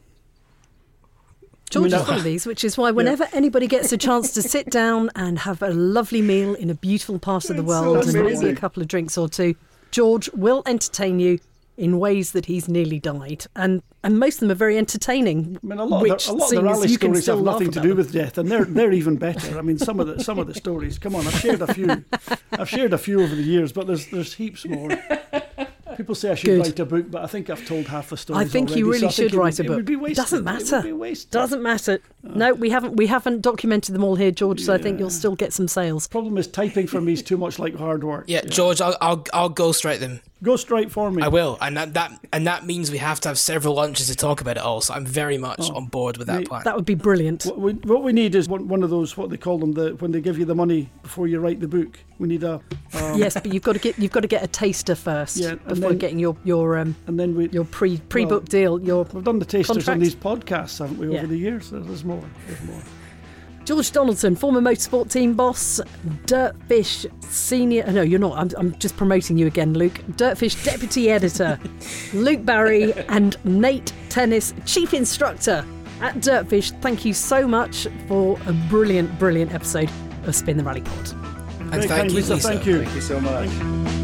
[1.70, 4.68] George is one of these, which is why whenever anybody gets a chance to sit
[4.70, 8.05] down and have a lovely meal in a beautiful part of the It's so world
[8.07, 9.55] and maybe a couple of drinks or two,
[9.91, 11.39] George will entertain you
[11.79, 15.59] in ways that he's nearly died, and and most of them are very entertaining.
[15.62, 17.70] I mean, a lot, which of the, a lot of the rally stories have nothing
[17.70, 17.97] to do them.
[17.97, 19.59] with death, and they're they're even better.
[19.59, 20.99] I mean, some of the some of the stories.
[20.99, 22.05] Come on, I've shared a few.
[22.53, 24.91] I've shared a few over the years, but there's there's heaps more.
[26.03, 26.59] People say I should Good.
[26.59, 28.40] write a book, but I think I've told half the story.
[28.40, 29.84] I think you already, so really I think should it would- write a It would
[29.84, 30.16] be wasted.
[30.16, 30.76] Doesn't It matter.
[30.78, 31.30] would be wasted.
[31.30, 32.00] Doesn't matter.
[32.26, 32.30] Uh.
[32.34, 34.61] No, we haven't we haven't documented them all here, George.
[34.61, 36.09] So I think you'll still get some sales.
[36.09, 38.24] Problem is, typing for me is too much like hard work.
[38.26, 40.18] Yeah, George, I'll, I'll I'll ghostwrite them.
[40.43, 41.22] Go straight for me.
[41.22, 44.16] I will, and that, that and that means we have to have several lunches to
[44.16, 44.80] talk about it all.
[44.80, 46.62] So I'm very much on board with that mate, plan.
[46.64, 47.45] That would be brilliant.
[47.45, 49.90] What we, what we need is one, one of those what they call them the
[50.01, 51.97] when they give you the money before you write the book.
[52.18, 52.61] We need a um,
[53.18, 55.90] yes, but you've got to get you've got to get a taster first Yeah, before
[55.90, 58.80] then- getting your your um and then we your pre pre book deal.
[58.82, 59.88] Your We've done the tasters Contract.
[59.90, 61.18] on these podcasts, haven't we, Yeah.
[61.18, 61.70] over the years?
[61.70, 62.22] There's more.
[62.49, 62.82] There's more.
[63.64, 65.80] George Donaldson, former motorsport team boss,
[66.26, 67.86] Dirtfish senior.
[67.90, 68.36] No, you're not.
[68.36, 70.00] I'm, I'm just promoting you again, Luke.
[70.12, 71.58] Dirtfish deputy editor,
[72.14, 75.64] Luke Barry, and Nate Tennis chief instructor
[76.00, 76.78] at Dirtfish.
[76.80, 79.90] Thank you so much for a brilliant, brilliant episode
[80.24, 81.12] of Spin the Rally Pod.
[81.60, 82.34] and Very thank you, Lisa.
[82.34, 82.48] Lisa.
[82.48, 82.82] Thank you.
[82.82, 84.01] Thank you so much.